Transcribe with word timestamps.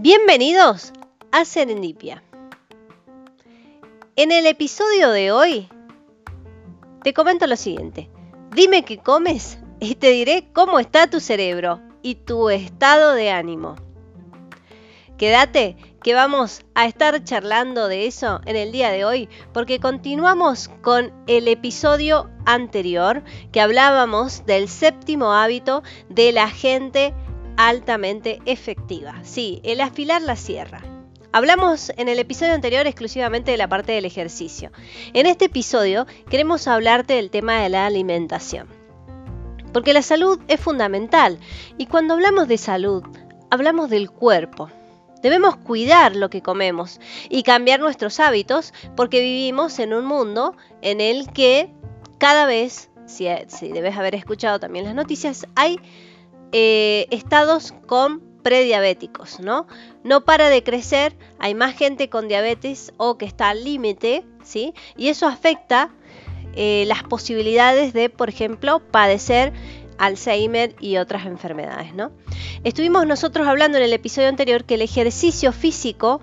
Bienvenidos 0.00 0.92
a 1.32 1.44
Serendipia. 1.44 2.22
En 4.14 4.30
el 4.30 4.46
episodio 4.46 5.10
de 5.10 5.32
hoy 5.32 5.68
te 7.02 7.12
comento 7.12 7.48
lo 7.48 7.56
siguiente. 7.56 8.08
Dime 8.54 8.84
qué 8.84 8.98
comes 8.98 9.58
y 9.80 9.96
te 9.96 10.10
diré 10.10 10.50
cómo 10.52 10.78
está 10.78 11.10
tu 11.10 11.18
cerebro 11.18 11.80
y 12.00 12.14
tu 12.14 12.48
estado 12.48 13.14
de 13.14 13.32
ánimo. 13.32 13.74
Quédate 15.16 15.76
que 16.00 16.14
vamos 16.14 16.64
a 16.76 16.86
estar 16.86 17.24
charlando 17.24 17.88
de 17.88 18.06
eso 18.06 18.40
en 18.46 18.54
el 18.54 18.70
día 18.70 18.92
de 18.92 19.04
hoy 19.04 19.28
porque 19.52 19.80
continuamos 19.80 20.70
con 20.80 21.12
el 21.26 21.48
episodio 21.48 22.30
anterior 22.46 23.24
que 23.50 23.60
hablábamos 23.60 24.46
del 24.46 24.68
séptimo 24.68 25.32
hábito 25.32 25.82
de 26.08 26.30
la 26.30 26.48
gente 26.48 27.14
altamente 27.58 28.40
efectiva. 28.46 29.18
Sí, 29.24 29.60
el 29.64 29.80
afilar 29.80 30.22
la 30.22 30.36
sierra. 30.36 30.80
Hablamos 31.32 31.92
en 31.96 32.08
el 32.08 32.20
episodio 32.20 32.54
anterior 32.54 32.86
exclusivamente 32.86 33.50
de 33.50 33.56
la 33.56 33.68
parte 33.68 33.92
del 33.92 34.04
ejercicio. 34.04 34.70
En 35.12 35.26
este 35.26 35.46
episodio 35.46 36.06
queremos 36.30 36.68
hablarte 36.68 37.14
del 37.14 37.30
tema 37.30 37.60
de 37.60 37.68
la 37.68 37.84
alimentación. 37.84 38.68
Porque 39.72 39.92
la 39.92 40.02
salud 40.02 40.38
es 40.46 40.60
fundamental 40.60 41.40
y 41.76 41.86
cuando 41.86 42.14
hablamos 42.14 42.46
de 42.46 42.58
salud, 42.58 43.02
hablamos 43.50 43.90
del 43.90 44.08
cuerpo. 44.08 44.70
Debemos 45.20 45.56
cuidar 45.56 46.14
lo 46.14 46.30
que 46.30 46.42
comemos 46.42 47.00
y 47.28 47.42
cambiar 47.42 47.80
nuestros 47.80 48.20
hábitos 48.20 48.72
porque 48.96 49.20
vivimos 49.20 49.80
en 49.80 49.94
un 49.94 50.04
mundo 50.06 50.56
en 50.80 51.00
el 51.00 51.32
que 51.32 51.74
cada 52.18 52.46
vez, 52.46 52.88
si, 53.06 53.24
debes 53.24 53.96
haber 53.96 54.14
escuchado 54.14 54.60
también 54.60 54.84
las 54.84 54.94
noticias, 54.94 55.44
hay 55.56 55.80
eh, 56.52 57.06
estados 57.10 57.74
con 57.86 58.22
prediabéticos, 58.42 59.40
¿no? 59.40 59.66
No 60.04 60.24
para 60.24 60.48
de 60.48 60.62
crecer, 60.62 61.16
hay 61.38 61.54
más 61.54 61.76
gente 61.76 62.08
con 62.08 62.28
diabetes 62.28 62.92
o 62.96 63.18
que 63.18 63.26
está 63.26 63.50
al 63.50 63.64
límite, 63.64 64.24
¿sí? 64.42 64.72
Y 64.96 65.08
eso 65.08 65.26
afecta 65.26 65.90
eh, 66.54 66.84
las 66.86 67.02
posibilidades 67.02 67.92
de, 67.92 68.08
por 68.08 68.28
ejemplo, 68.28 68.80
padecer 68.80 69.52
Alzheimer 69.98 70.74
y 70.80 70.96
otras 70.96 71.26
enfermedades, 71.26 71.94
¿no? 71.94 72.12
Estuvimos 72.64 73.06
nosotros 73.06 73.46
hablando 73.46 73.78
en 73.78 73.84
el 73.84 73.92
episodio 73.92 74.28
anterior 74.28 74.64
que 74.64 74.74
el 74.74 74.82
ejercicio 74.82 75.52
físico 75.52 76.20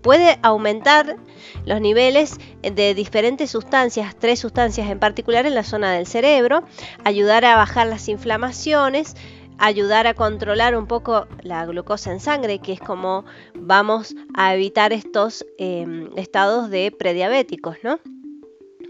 puede 0.00 0.38
aumentar 0.42 1.16
los 1.64 1.80
niveles 1.80 2.38
de 2.62 2.94
diferentes 2.94 3.50
sustancias, 3.50 4.14
tres 4.16 4.38
sustancias 4.38 4.88
en 4.88 5.00
particular 5.00 5.46
en 5.46 5.56
la 5.56 5.64
zona 5.64 5.92
del 5.92 6.06
cerebro, 6.06 6.62
ayudar 7.04 7.44
a 7.44 7.56
bajar 7.56 7.88
las 7.88 8.08
inflamaciones, 8.08 9.16
ayudar 9.58 10.06
a 10.06 10.14
controlar 10.14 10.76
un 10.76 10.86
poco 10.86 11.26
la 11.42 11.64
glucosa 11.66 12.12
en 12.12 12.20
sangre, 12.20 12.58
que 12.58 12.72
es 12.72 12.80
como 12.80 13.24
vamos 13.54 14.14
a 14.34 14.54
evitar 14.54 14.92
estos 14.92 15.44
em, 15.58 16.10
estados 16.16 16.70
de 16.70 16.90
prediabéticos, 16.90 17.76
¿no? 17.82 17.98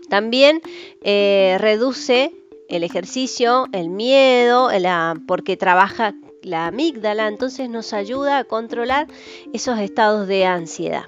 También 0.09 0.61
eh, 1.03 1.56
reduce 1.59 2.33
el 2.69 2.84
ejercicio, 2.84 3.67
el 3.72 3.89
miedo, 3.89 4.70
porque 5.27 5.56
trabaja 5.56 6.14
la 6.42 6.69
amígdala, 6.69 7.27
entonces 7.27 7.69
nos 7.69 7.92
ayuda 7.92 8.39
a 8.39 8.44
controlar 8.44 9.09
esos 9.53 9.78
estados 9.78 10.28
de 10.28 10.47
ansiedad. 10.47 11.05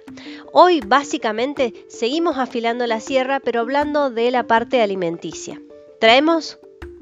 Hoy 0.52 0.80
básicamente 0.80 1.86
seguimos 1.88 2.38
afilando 2.38 2.86
la 2.86 3.00
sierra, 3.00 3.40
pero 3.40 3.60
hablando 3.60 4.10
de 4.10 4.30
la 4.30 4.46
parte 4.46 4.82
alimenticia. 4.82 5.60
Traemos 6.00 6.58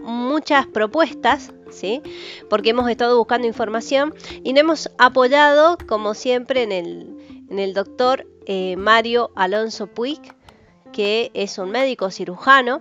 muchas 0.06 0.66
propuestas, 0.66 1.52
¿sí? 1.70 2.00
Porque 2.48 2.70
hemos 2.70 2.88
estado 2.88 3.18
buscando 3.18 3.46
información 3.46 4.14
y 4.42 4.52
nos 4.52 4.60
hemos 4.60 4.90
apoyado, 4.98 5.76
como 5.86 6.14
siempre, 6.14 6.62
en 6.62 6.72
el, 7.50 7.74
doctor 7.74 8.26
eh, 8.46 8.76
Mario 8.76 9.30
Alonso 9.34 9.86
Puig, 9.88 10.20
que 10.92 11.30
es 11.34 11.58
un 11.58 11.70
médico 11.70 12.10
cirujano 12.10 12.80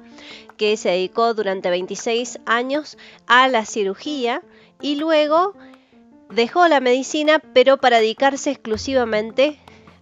que 0.58 0.78
se 0.78 0.90
dedicó 0.90 1.34
durante 1.34 1.70
26 1.70 2.40
años 2.46 2.98
a 3.28 3.48
la 3.48 3.66
cirugía 3.66 4.42
y 4.82 4.96
luego 4.96 5.54
dejó 6.30 6.68
la 6.68 6.80
medicina, 6.80 7.40
pero 7.54 7.78
para 7.78 7.98
dedicarse 7.98 8.52
exclusivamente 8.52 9.60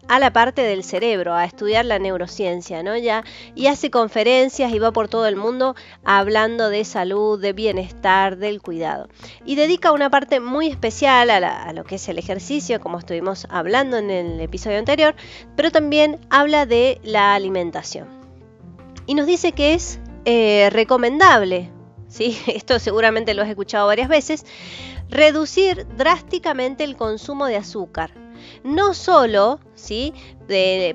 a 0.07 0.19
la 0.19 0.33
parte 0.33 0.61
del 0.61 0.83
cerebro, 0.83 1.33
a 1.33 1.45
estudiar 1.45 1.85
la 1.85 1.99
neurociencia, 1.99 2.83
¿no? 2.83 2.97
Ya, 2.97 3.23
y 3.55 3.67
hace 3.67 3.89
conferencias 3.89 4.73
y 4.73 4.79
va 4.79 4.91
por 4.91 5.07
todo 5.07 5.27
el 5.27 5.35
mundo 5.35 5.75
hablando 6.03 6.69
de 6.69 6.83
salud, 6.85 7.39
de 7.39 7.53
bienestar, 7.53 8.37
del 8.37 8.61
cuidado. 8.61 9.07
Y 9.45 9.55
dedica 9.55 9.91
una 9.91 10.09
parte 10.09 10.39
muy 10.39 10.67
especial 10.67 11.29
a, 11.29 11.73
lo 11.73 11.83
que 11.83 11.95
es 11.95 12.07
el 12.09 12.17
ejercicio, 12.17 12.79
como 12.81 12.99
estuvimos 12.99 13.47
hablando 13.49 13.97
en 13.97 14.09
el 14.09 14.39
episodio 14.39 14.77
anterior, 14.77 15.15
pero 15.55 15.71
también 15.71 16.19
habla 16.29 16.65
de 16.65 16.99
la 17.03 17.33
alimentación. 17.33 18.07
Y 19.05 19.15
nos 19.15 19.25
dice 19.25 19.51
que 19.51 19.73
es 19.73 19.99
eh, 20.25 20.69
recomendable, 20.71 21.69
¿sí? 22.07 22.37
esto 22.47 22.79
seguramente 22.79 23.33
lo 23.33 23.41
has 23.41 23.49
escuchado 23.49 23.87
varias 23.87 24.09
veces, 24.09 24.45
reducir 25.09 25.85
drásticamente 25.97 26.83
el 26.83 26.95
consumo 26.95 27.45
de 27.45 27.57
azúcar 27.57 28.22
no 28.63 28.93
solo, 28.93 29.59
¿sí? 29.75 30.13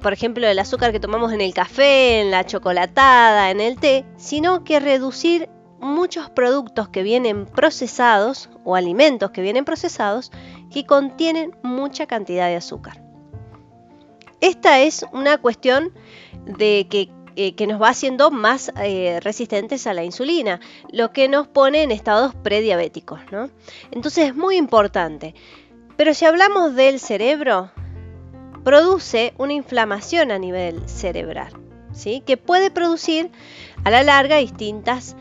Por 0.02 0.12
ejemplo, 0.12 0.46
el 0.46 0.58
azúcar 0.58 0.92
que 0.92 1.00
tomamos 1.00 1.32
en 1.32 1.40
el 1.40 1.54
café, 1.54 2.20
en 2.20 2.30
la 2.30 2.44
chocolatada, 2.44 3.50
en 3.50 3.60
el 3.60 3.76
té, 3.78 4.04
sino 4.16 4.64
que 4.64 4.80
reducir 4.80 5.48
muchos 5.80 6.30
productos 6.30 6.88
que 6.88 7.02
vienen 7.02 7.46
procesados 7.46 8.50
o 8.64 8.74
alimentos 8.74 9.30
que 9.30 9.42
vienen 9.42 9.64
procesados 9.64 10.30
que 10.72 10.84
contienen 10.84 11.56
mucha 11.62 12.06
cantidad 12.06 12.48
de 12.48 12.56
azúcar. 12.56 13.02
Esta 14.40 14.80
es 14.80 15.04
una 15.12 15.38
cuestión 15.38 15.92
de 16.44 16.86
que, 16.88 17.10
eh, 17.36 17.66
nos 17.66 17.80
va 17.80 17.88
haciendo 17.88 18.30
más 18.30 18.72
eh, 18.82 19.20
resistentes 19.20 19.86
a 19.86 19.94
la 19.94 20.04
insulina, 20.04 20.60
lo 20.92 21.12
que 21.12 21.28
nos 21.28 21.46
pone 21.46 21.82
en 21.82 21.90
estados 21.90 22.34
prediabéticos. 22.34 23.20
¿no? 23.30 23.50
Entonces 23.90 24.28
es 24.28 24.36
muy 24.36 24.56
importante 24.56 25.34
pero 25.98 26.14
si 26.14 26.24
hablamos 26.26 26.76
del 26.76 27.00
cerebro, 27.00 27.72
produce 28.62 29.34
una 29.36 29.52
inflamación 29.52 30.30
a 30.30 30.38
nivel 30.38 30.88
cerebral, 30.88 31.52
¿sí? 31.92 32.22
que 32.24 32.36
puede 32.36 32.70
producir 32.70 33.32
a 33.82 33.90
la 33.90 34.04
larga 34.04 34.36
distintas 34.36 35.16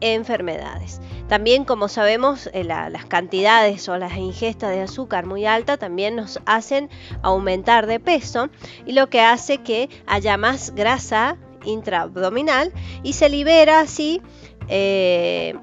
enfermedades. 0.00 1.02
También, 1.28 1.66
como 1.66 1.86
sabemos, 1.88 2.48
eh, 2.54 2.64
las 2.64 3.04
cantidades 3.04 3.86
o 3.90 3.98
las 3.98 4.16
ingestas 4.16 4.70
de 4.70 4.80
azúcar 4.80 5.26
muy 5.26 5.44
alta 5.44 5.76
también 5.76 6.16
nos 6.16 6.40
hacen 6.46 6.88
aumentar 7.20 7.86
de 7.86 8.00
peso 8.00 8.48
y 8.86 8.92
lo 8.92 9.10
que 9.10 9.20
hace 9.20 9.58
que 9.58 9.90
haya 10.06 10.38
más 10.38 10.74
grasa 10.74 11.36
intraabdominal 11.62 12.72
y 13.02 13.12
se 13.12 13.28
libera 13.28 13.80
así 13.80 14.22
eh, 14.68 15.54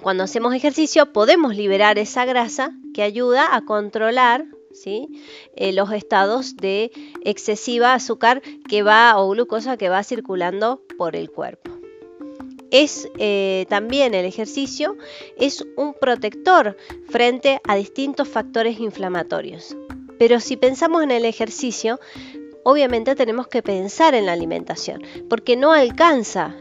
cuando 0.00 0.24
hacemos 0.24 0.54
ejercicio 0.54 1.12
podemos 1.12 1.56
liberar 1.56 1.98
esa 1.98 2.24
grasa 2.24 2.72
que 2.94 3.02
ayuda 3.02 3.54
a 3.54 3.64
controlar 3.64 4.46
¿sí? 4.76 5.08
Eh, 5.56 5.72
los 5.72 5.92
estados 5.92 6.56
de 6.56 6.92
excesiva 7.24 7.94
azúcar 7.94 8.42
que 8.68 8.82
va 8.82 9.18
o 9.18 9.30
glucosa 9.30 9.76
que 9.76 9.88
va 9.88 10.04
circulando 10.04 10.82
por 10.96 11.16
el 11.16 11.30
cuerpo. 11.30 11.72
Es 12.70 13.08
eh, 13.18 13.66
también 13.68 14.14
el 14.14 14.24
ejercicio 14.24 14.96
es 15.38 15.64
un 15.76 15.94
protector 15.94 16.76
frente 17.08 17.60
a 17.64 17.76
distintos 17.76 18.28
factores 18.28 18.80
inflamatorios. 18.80 19.76
Pero 20.18 20.40
si 20.40 20.56
pensamos 20.56 21.02
en 21.02 21.10
el 21.10 21.24
ejercicio, 21.24 22.00
obviamente 22.64 23.14
tenemos 23.14 23.48
que 23.48 23.62
pensar 23.62 24.14
en 24.14 24.26
la 24.26 24.32
alimentación, 24.32 25.02
porque 25.28 25.56
no 25.56 25.72
alcanza 25.72 26.56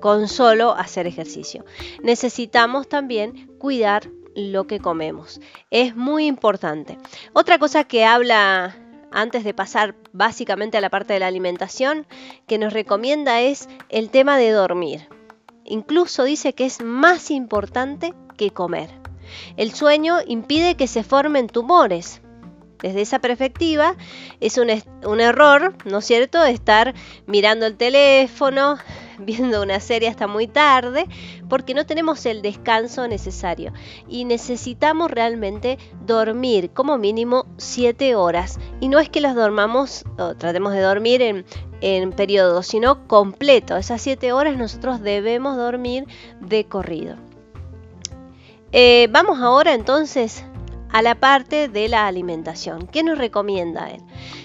con 0.00 0.28
solo 0.28 0.72
hacer 0.72 1.06
ejercicio. 1.06 1.64
Necesitamos 2.02 2.88
también 2.88 3.50
cuidar 3.58 4.08
lo 4.34 4.66
que 4.66 4.80
comemos. 4.80 5.40
Es 5.70 5.96
muy 5.96 6.26
importante. 6.26 6.98
Otra 7.32 7.58
cosa 7.58 7.84
que 7.84 8.04
habla 8.04 8.76
antes 9.10 9.44
de 9.44 9.54
pasar 9.54 9.94
básicamente 10.12 10.76
a 10.76 10.80
la 10.80 10.90
parte 10.90 11.14
de 11.14 11.20
la 11.20 11.26
alimentación, 11.26 12.06
que 12.46 12.58
nos 12.58 12.72
recomienda 12.72 13.40
es 13.40 13.68
el 13.88 14.10
tema 14.10 14.36
de 14.36 14.50
dormir. 14.50 15.08
Incluso 15.64 16.24
dice 16.24 16.52
que 16.52 16.66
es 16.66 16.82
más 16.82 17.30
importante 17.30 18.14
que 18.36 18.50
comer. 18.50 18.90
El 19.56 19.72
sueño 19.72 20.18
impide 20.26 20.76
que 20.76 20.86
se 20.86 21.02
formen 21.02 21.48
tumores. 21.48 22.20
Desde 22.82 23.00
esa 23.00 23.18
perspectiva 23.18 23.96
es 24.40 24.58
un, 24.58 24.68
error, 25.20 25.74
¿no 25.86 25.98
es 25.98 26.04
cierto?, 26.04 26.44
estar 26.44 26.94
mirando 27.26 27.66
el 27.66 27.76
teléfono, 27.76 28.76
viendo 29.26 29.62
una 29.62 29.80
serie 29.80 30.08
hasta 30.08 30.26
muy 30.26 30.46
tarde 30.46 31.06
porque 31.48 31.74
no 31.74 31.86
tenemos 31.86 32.26
el 32.26 32.42
descanso 32.42 33.06
necesario 33.08 33.72
y 34.08 34.24
necesitamos 34.24 35.10
realmente 35.10 35.78
dormir 36.06 36.70
como 36.70 36.98
mínimo 36.98 37.46
7 37.56 38.14
horas 38.14 38.58
y 38.80 38.88
no 38.88 38.98
es 38.98 39.08
que 39.08 39.20
las 39.20 39.34
dormamos 39.34 40.04
o 40.18 40.34
tratemos 40.34 40.72
de 40.72 40.80
dormir 40.80 41.22
en, 41.22 41.44
en 41.80 42.12
periodos 42.12 42.66
sino 42.66 43.06
completo 43.06 43.76
esas 43.76 44.02
7 44.02 44.32
horas 44.32 44.56
nosotros 44.56 45.00
debemos 45.00 45.56
dormir 45.56 46.06
de 46.40 46.64
corrido 46.64 47.16
eh, 48.72 49.08
vamos 49.10 49.40
ahora 49.40 49.74
entonces 49.74 50.44
a 50.90 51.02
la 51.02 51.14
parte 51.14 51.68
de 51.68 51.88
la 51.88 52.06
alimentación. 52.06 52.86
¿Qué 52.86 53.02
nos 53.02 53.18
recomienda 53.18 53.90
él? 53.90 54.00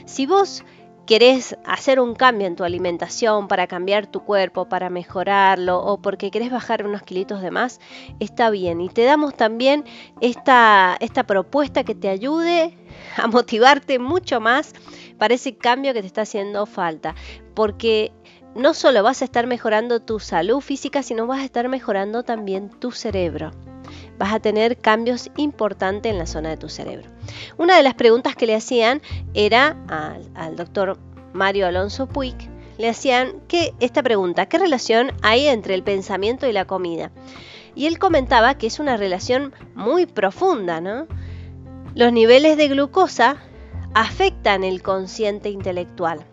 Si 0.06 0.26
vos 0.26 0.64
querés 1.06 1.58
hacer 1.66 2.00
un 2.00 2.16
cambio 2.16 2.48
en 2.48 2.56
tu 2.56 2.64
alimentación 2.64 3.48
para 3.48 3.68
cambiar 3.68 4.08
tu 4.08 4.24
cuerpo, 4.24 4.66
para 4.66 4.90
mejorarlo 4.90 5.80
o 5.80 6.02
porque 6.02 6.32
querés 6.32 6.52
bajar 6.52 6.86
unos 6.86 7.02
kilitos 7.04 7.42
de 7.42 7.52
más, 7.52 7.80
está 8.20 8.50
bien. 8.50 8.82
Y 8.82 8.90
te 8.90 9.04
damos 9.04 9.36
también 9.36 9.86
esta, 10.22 10.98
esta 11.00 11.24
propuesta 11.24 11.84
que 11.84 11.96
te 11.96 12.10
ayude 12.10 12.78
a 13.18 13.28
motivarte 13.28 14.00
mucho 14.00 14.40
más 14.40 14.74
para 15.18 15.34
ese 15.34 15.56
cambio 15.56 15.94
que 15.94 16.02
te 16.02 16.08
está 16.08 16.22
haciendo 16.22 16.66
falta. 16.66 17.16
Porque 17.54 18.12
no 18.56 18.74
solo 18.74 19.04
vas 19.04 19.22
a 19.22 19.26
estar 19.26 19.48
mejorando 19.48 20.02
tu 20.02 20.20
salud 20.20 20.62
física, 20.62 21.04
sino 21.04 21.28
vas 21.28 21.40
a 21.40 21.46
estar 21.46 21.70
mejorando 21.70 22.24
también 22.24 22.70
tu 22.70 22.92
cerebro. 22.92 23.52
Vas 24.22 24.34
a 24.34 24.40
tener 24.40 24.78
cambios 24.78 25.32
importantes 25.36 26.12
en 26.12 26.20
la 26.20 26.28
zona 26.28 26.50
de 26.50 26.58
tu 26.58 26.70
cerebro. 26.70 27.10
Una 27.58 27.76
de 27.76 27.82
las 27.82 27.96
preguntas 27.96 28.36
que 28.36 28.46
le 28.46 28.54
hacían 28.54 29.02
era 29.34 29.76
al, 30.36 30.56
doctor 30.56 31.00
Mario 31.34 31.66
Alonso 31.66 32.06
Puig, 32.06 32.36
le 32.78 32.88
hacían 32.88 33.42
que 33.48 33.74
esta 33.80 34.04
pregunta, 34.04 34.46
¿qué 34.46 34.60
relación 34.60 35.12
hay 35.24 35.48
entre 35.48 35.74
el 35.74 35.82
pensamiento 35.82 36.46
y 36.46 36.54
la 36.54 36.66
comida? 36.66 37.12
Y 37.74 37.88
él 37.88 37.98
comentaba 37.98 38.60
que 38.60 38.68
es 38.68 38.78
una 38.78 38.96
relación 38.96 39.56
muy 39.74 40.06
profunda, 40.06 40.82
¿no? 40.82 41.08
Los 41.96 42.14
niveles 42.14 42.58
de 42.58 42.68
glucosa 42.68 43.38
afectan 43.96 44.64
el 44.64 44.84
consciente 44.84 45.50
intelectual. 45.50 46.28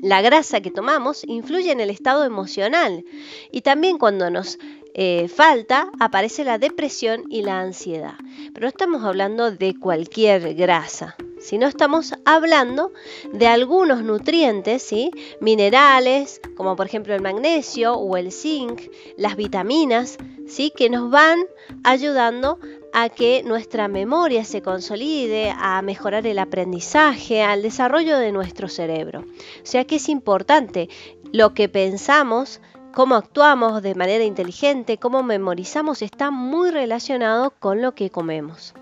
La 0.00 0.22
grasa 0.22 0.60
que 0.60 0.70
tomamos 0.70 1.24
influye 1.26 1.72
en 1.72 1.80
el 1.80 1.90
estado 1.90 2.24
emocional 2.24 3.04
y 3.50 3.62
también 3.62 3.98
cuando 3.98 4.30
nos 4.30 4.58
eh, 4.94 5.28
falta 5.28 5.90
aparece 6.00 6.44
la 6.44 6.58
depresión 6.58 7.24
y 7.28 7.42
la 7.42 7.60
ansiedad. 7.60 8.14
Pero 8.52 8.64
no 8.64 8.68
estamos 8.68 9.04
hablando 9.04 9.50
de 9.50 9.78
cualquier 9.78 10.54
grasa, 10.54 11.16
sino 11.38 11.66
estamos 11.66 12.14
hablando 12.24 12.92
de 13.32 13.46
algunos 13.46 14.02
nutrientes, 14.02 14.82
¿sí? 14.82 15.10
minerales, 15.40 16.40
como 16.56 16.76
por 16.76 16.86
ejemplo 16.86 17.14
el 17.14 17.22
magnesio 17.22 17.94
o 17.94 18.16
el 18.16 18.32
zinc, 18.32 18.82
las 19.16 19.36
vitaminas, 19.36 20.18
¿sí? 20.46 20.72
que 20.76 20.90
nos 20.90 21.10
van 21.10 21.38
ayudando 21.84 22.58
a 22.92 23.08
que 23.08 23.42
nuestra 23.44 23.88
memoria 23.88 24.44
se 24.44 24.62
consolide, 24.62 25.54
a 25.56 25.80
mejorar 25.82 26.26
el 26.26 26.38
aprendizaje, 26.38 27.42
al 27.42 27.62
desarrollo 27.62 28.18
de 28.18 28.32
nuestro 28.32 28.68
cerebro. 28.68 29.20
O 29.20 29.66
sea 29.66 29.84
que 29.84 29.96
es 29.96 30.08
importante 30.08 30.88
lo 31.32 31.54
que 31.54 31.68
pensamos, 31.68 32.60
cómo 32.92 33.14
actuamos 33.14 33.82
de 33.82 33.94
manera 33.94 34.24
inteligente, 34.24 34.98
cómo 34.98 35.22
memorizamos, 35.22 36.02
está 36.02 36.30
muy 36.30 36.70
relacionado 36.70 37.50
con 37.58 37.82
lo 37.82 37.94
que 37.94 38.10
comemos. 38.10 38.74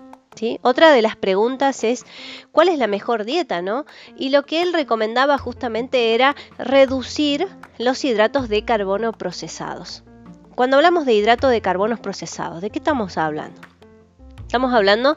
Otra 0.61 0.91
de 0.91 1.01
las 1.01 1.15
preguntas 1.15 1.83
es 1.83 2.05
cuál 2.51 2.69
es 2.69 2.79
la 2.79 2.87
mejor 2.87 3.25
dieta, 3.25 3.61
¿no? 3.61 3.85
Y 4.15 4.29
lo 4.29 4.45
que 4.45 4.61
él 4.61 4.73
recomendaba 4.73 5.37
justamente 5.37 6.13
era 6.15 6.35
reducir 6.57 7.47
los 7.77 8.05
hidratos 8.05 8.47
de 8.47 8.63
carbono 8.63 9.11
procesados. 9.11 10.03
Cuando 10.55 10.77
hablamos 10.77 11.05
de 11.05 11.13
hidratos 11.13 11.51
de 11.51 11.61
carbono 11.61 11.97
procesados, 11.97 12.61
¿de 12.61 12.69
qué 12.69 12.79
estamos 12.79 13.17
hablando? 13.17 13.59
Estamos 14.49 14.73
hablando 14.73 15.15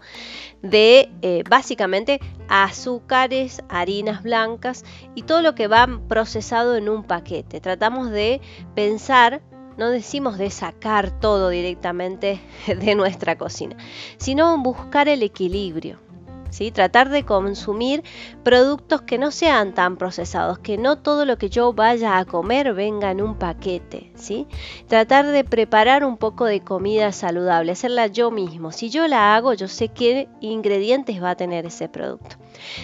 de 0.61 1.11
eh, 1.23 1.43
básicamente 1.49 2.21
azúcares, 2.49 3.63
harinas 3.71 4.23
blancas 4.23 4.85
y 5.15 5.23
todo 5.23 5.41
lo 5.41 5.55
que 5.55 5.69
va 5.69 5.89
procesado 6.07 6.77
en 6.77 6.91
un 6.91 7.03
paquete. 7.03 7.59
Tratamos 7.59 8.11
de 8.11 8.43
pensar, 8.75 9.41
no 9.79 9.89
decimos 9.89 10.37
de 10.37 10.51
sacar 10.51 11.19
todo 11.19 11.49
directamente 11.49 12.43
de 12.67 12.95
nuestra 12.95 13.39
cocina, 13.39 13.75
sino 14.19 14.59
buscar 14.59 15.09
el 15.09 15.23
equilibrio. 15.23 15.99
Tratar 16.73 17.09
de 17.09 17.25
consumir 17.25 18.03
productos 18.43 19.03
que 19.03 19.19
no 19.19 19.31
sean 19.31 19.75
tan 19.75 19.97
procesados, 19.97 20.59
que 20.59 20.79
no 20.79 20.99
todo 20.99 21.25
lo 21.25 21.39
que 21.39 21.49
yo 21.49 21.73
vaya 21.73 22.19
a 22.19 22.25
comer 22.25 22.75
venga 22.75 23.11
en 23.11 23.23
un 23.23 23.37
paquete. 23.37 24.13
Tratar 24.87 25.27
de 25.27 25.45
preparar 25.45 26.05
un 26.05 26.17
poco 26.17 26.45
de 26.45 26.61
comida 26.61 27.13
saludable, 27.13 27.73
hacerla 27.73 28.07
yo 28.07 28.31
mismo. 28.31 28.71
Si 28.73 28.91
yo 28.91 29.09
la 29.09 29.35
hago, 29.35 29.55
yo 29.55 29.69
sé 29.69 29.89
qué 29.89 30.29
ingredientes 30.41 31.23
va 31.23 31.31
a 31.31 31.37
tener 31.37 31.67
ese 31.67 31.89
producto. 31.89 32.37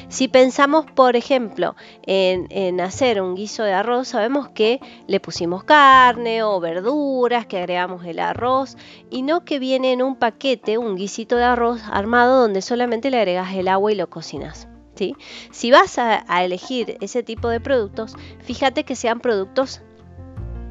Si 0.09 0.29
pensamos, 0.29 0.87
por 0.91 1.17
ejemplo, 1.17 1.75
en, 2.03 2.81
hacer 2.81 3.21
un 3.21 3.35
guiso 3.35 3.63
de 3.63 3.73
arroz, 3.73 4.09
sabemos 4.09 4.49
que 4.49 4.81
le 5.07 5.21
pusimos 5.21 5.65
carne 5.65 6.43
o 6.43 6.61
verduras, 6.61 7.47
que 7.47 7.59
agregamos 7.59 8.05
el 8.05 8.19
arroz 8.19 8.77
y 9.11 9.23
no 9.23 9.45
que 9.45 9.59
viene 9.59 9.93
en 9.93 10.03
un 10.03 10.17
paquete 10.17 10.79
un 10.79 10.97
guisito 10.97 11.37
de 11.37 11.45
arroz 11.45 11.81
armado 11.91 12.41
donde 12.43 12.63
solamente 12.63 13.11
le 13.11 13.19
agregas 13.19 13.55
el 13.55 13.69
agua 13.69 13.93
y 13.93 13.95
lo 13.95 14.09
cocinas. 14.09 14.69
Si 15.51 15.71
vas 15.71 15.99
a, 15.99 16.45
elegir 16.45 16.97
ese 17.01 17.23
tipo 17.23 17.49
de 17.49 17.61
productos, 17.61 18.17
fíjate 18.41 18.85
que 18.85 18.97
sean 18.97 19.21
productos 19.21 19.83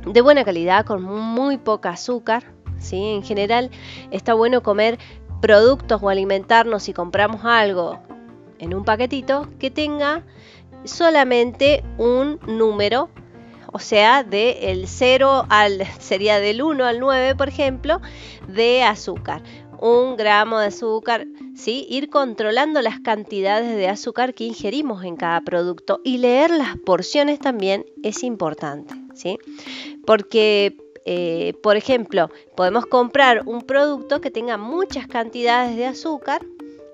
de 0.05 0.21
buena 0.21 0.43
calidad, 0.43 0.85
con 0.85 1.01
muy 1.01 1.57
poca 1.57 1.91
azúcar. 1.91 2.53
¿sí? 2.77 2.97
En 2.97 3.23
general 3.23 3.71
está 4.11 4.33
bueno 4.33 4.61
comer 4.63 4.99
productos 5.41 6.01
o 6.01 6.09
alimentarnos 6.09 6.83
si 6.83 6.93
compramos 6.93 7.45
algo 7.45 7.99
en 8.59 8.73
un 8.73 8.83
paquetito 8.83 9.47
que 9.59 9.71
tenga 9.71 10.23
solamente 10.85 11.83
un 11.97 12.39
número, 12.47 13.09
o 13.71 13.79
sea, 13.79 14.23
de 14.23 14.71
el 14.71 14.87
0 14.87 15.45
al, 15.49 15.85
sería 15.99 16.39
del 16.39 16.61
1 16.61 16.85
al 16.85 16.99
9, 16.99 17.35
por 17.35 17.49
ejemplo, 17.49 18.01
de 18.47 18.83
azúcar. 18.83 19.41
Un 19.79 20.15
gramo 20.17 20.57
de 20.57 20.67
azúcar, 20.67 21.27
¿sí? 21.55 21.85
Ir 21.87 22.09
controlando 22.09 22.81
las 22.81 22.99
cantidades 22.99 23.75
de 23.75 23.87
azúcar 23.87 24.33
que 24.33 24.43
ingerimos 24.43 25.03
en 25.03 25.15
cada 25.15 25.41
producto 25.41 26.01
y 26.03 26.17
leer 26.17 26.49
las 26.49 26.77
porciones 26.77 27.37
también 27.37 27.85
es 28.01 28.23
importante, 28.23 28.95
¿sí? 29.13 29.37
Porque 30.03 30.75
eh, 31.09 31.53
por 31.63 31.77
ejemplo, 31.77 32.29
podemos 32.57 32.85
comprar 32.85 33.43
un 33.45 33.61
producto 33.61 34.19
que 34.19 34.29
tenga 34.29 34.57
muchas 34.57 35.07
cantidades 35.07 35.77
de 35.77 35.85
azúcar 35.85 36.41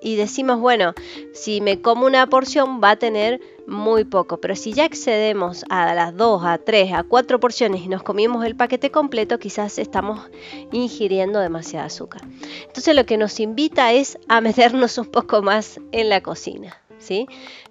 y 0.03 0.15
decimos, 0.17 0.59
bueno, 0.59 0.93
si 1.33 1.61
me 1.61 1.81
como 1.81 2.05
una 2.05 2.27
porción 2.27 2.81
va 2.83 2.91
a 2.91 2.95
tener 2.97 3.39
muy 3.65 4.03
poco, 4.03 4.37
pero 4.41 4.55
si 4.55 4.73
ya 4.73 4.85
excedemos 4.85 5.63
a 5.69 5.93
las 5.95 6.15
2, 6.15 6.43
a 6.43 6.57
3, 6.57 6.93
a 6.93 7.03
4 7.03 7.39
porciones 7.39 7.81
y 7.81 7.87
nos 7.87 8.03
comimos 8.03 8.45
el 8.45 8.55
paquete 8.55 8.91
completo, 8.91 9.39
quizás 9.39 9.79
estamos 9.79 10.29
ingiriendo 10.71 11.39
demasiado 11.39 11.85
azúcar. 11.85 12.21
Entonces 12.67 12.95
lo 12.95 13.05
que 13.05 13.17
nos 13.17 13.39
invita 13.39 13.93
es 13.93 14.17
a 14.27 14.41
meternos 14.41 14.97
un 14.97 15.05
poco 15.05 15.41
más 15.41 15.79
en 15.91 16.09
la 16.09 16.21
cocina. 16.21 16.82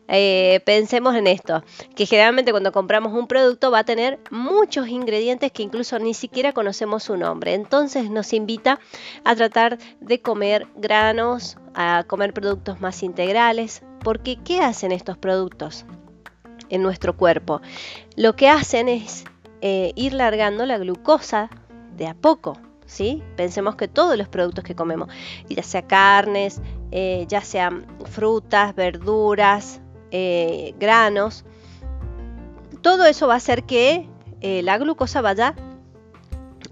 Eh, 0.08 0.60
pensemos 0.64 1.14
en 1.14 1.26
esto, 1.26 1.62
que 1.94 2.06
generalmente 2.06 2.50
cuando 2.50 2.72
compramos 2.72 3.12
un 3.12 3.26
producto 3.26 3.70
va 3.70 3.80
a 3.80 3.84
tener 3.84 4.18
muchos 4.30 4.88
ingredientes 4.88 5.52
que 5.52 5.62
incluso 5.62 5.98
ni 5.98 6.14
siquiera 6.14 6.52
conocemos 6.52 7.04
su 7.04 7.16
nombre. 7.16 7.54
Entonces 7.54 8.10
nos 8.10 8.32
invita 8.32 8.78
a 9.24 9.34
tratar 9.34 9.78
de 10.00 10.20
comer 10.20 10.66
granos, 10.76 11.56
a 11.74 12.04
comer 12.06 12.32
productos 12.32 12.80
más 12.80 13.02
integrales, 13.02 13.82
porque 14.02 14.38
¿qué 14.44 14.60
hacen 14.60 14.92
estos 14.92 15.16
productos 15.16 15.84
en 16.68 16.82
nuestro 16.82 17.16
cuerpo? 17.16 17.60
Lo 18.16 18.36
que 18.36 18.48
hacen 18.48 18.88
es 18.88 19.24
eh, 19.60 19.92
ir 19.94 20.12
largando 20.12 20.66
la 20.66 20.78
glucosa 20.78 21.48
de 21.96 22.06
a 22.06 22.14
poco. 22.14 22.58
¿Sí? 22.84 23.22
Pensemos 23.36 23.76
que 23.76 23.88
todos 23.88 24.18
los 24.18 24.28
productos 24.28 24.64
que 24.64 24.74
comemos, 24.74 25.08
ya 25.48 25.62
sea 25.62 25.86
carnes, 25.86 26.60
eh, 26.92 27.26
ya 27.28 27.40
sean 27.40 27.86
frutas, 28.04 28.74
verduras, 28.74 29.80
eh, 30.10 30.74
granos, 30.78 31.44
todo 32.80 33.06
eso 33.06 33.26
va 33.26 33.34
a 33.34 33.38
hacer 33.38 33.64
que 33.64 34.08
la 34.42 34.76
glucosa 34.76 35.20
vaya 35.20 35.54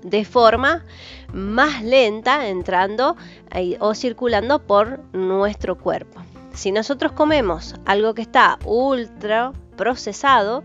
de 0.03 0.25
forma 0.25 0.85
más 1.33 1.85
lenta 1.85 2.49
entrando 2.49 3.17
o 3.79 3.95
circulando 3.95 4.67
por 4.67 4.99
nuestro 5.13 5.79
cuerpo. 5.79 6.21
Si 6.53 6.73
nosotros 6.73 7.13
comemos 7.13 7.77
algo 7.87 8.15
que 8.15 8.23
está 8.23 8.59
ultra 8.65 9.53
procesado, 9.77 10.65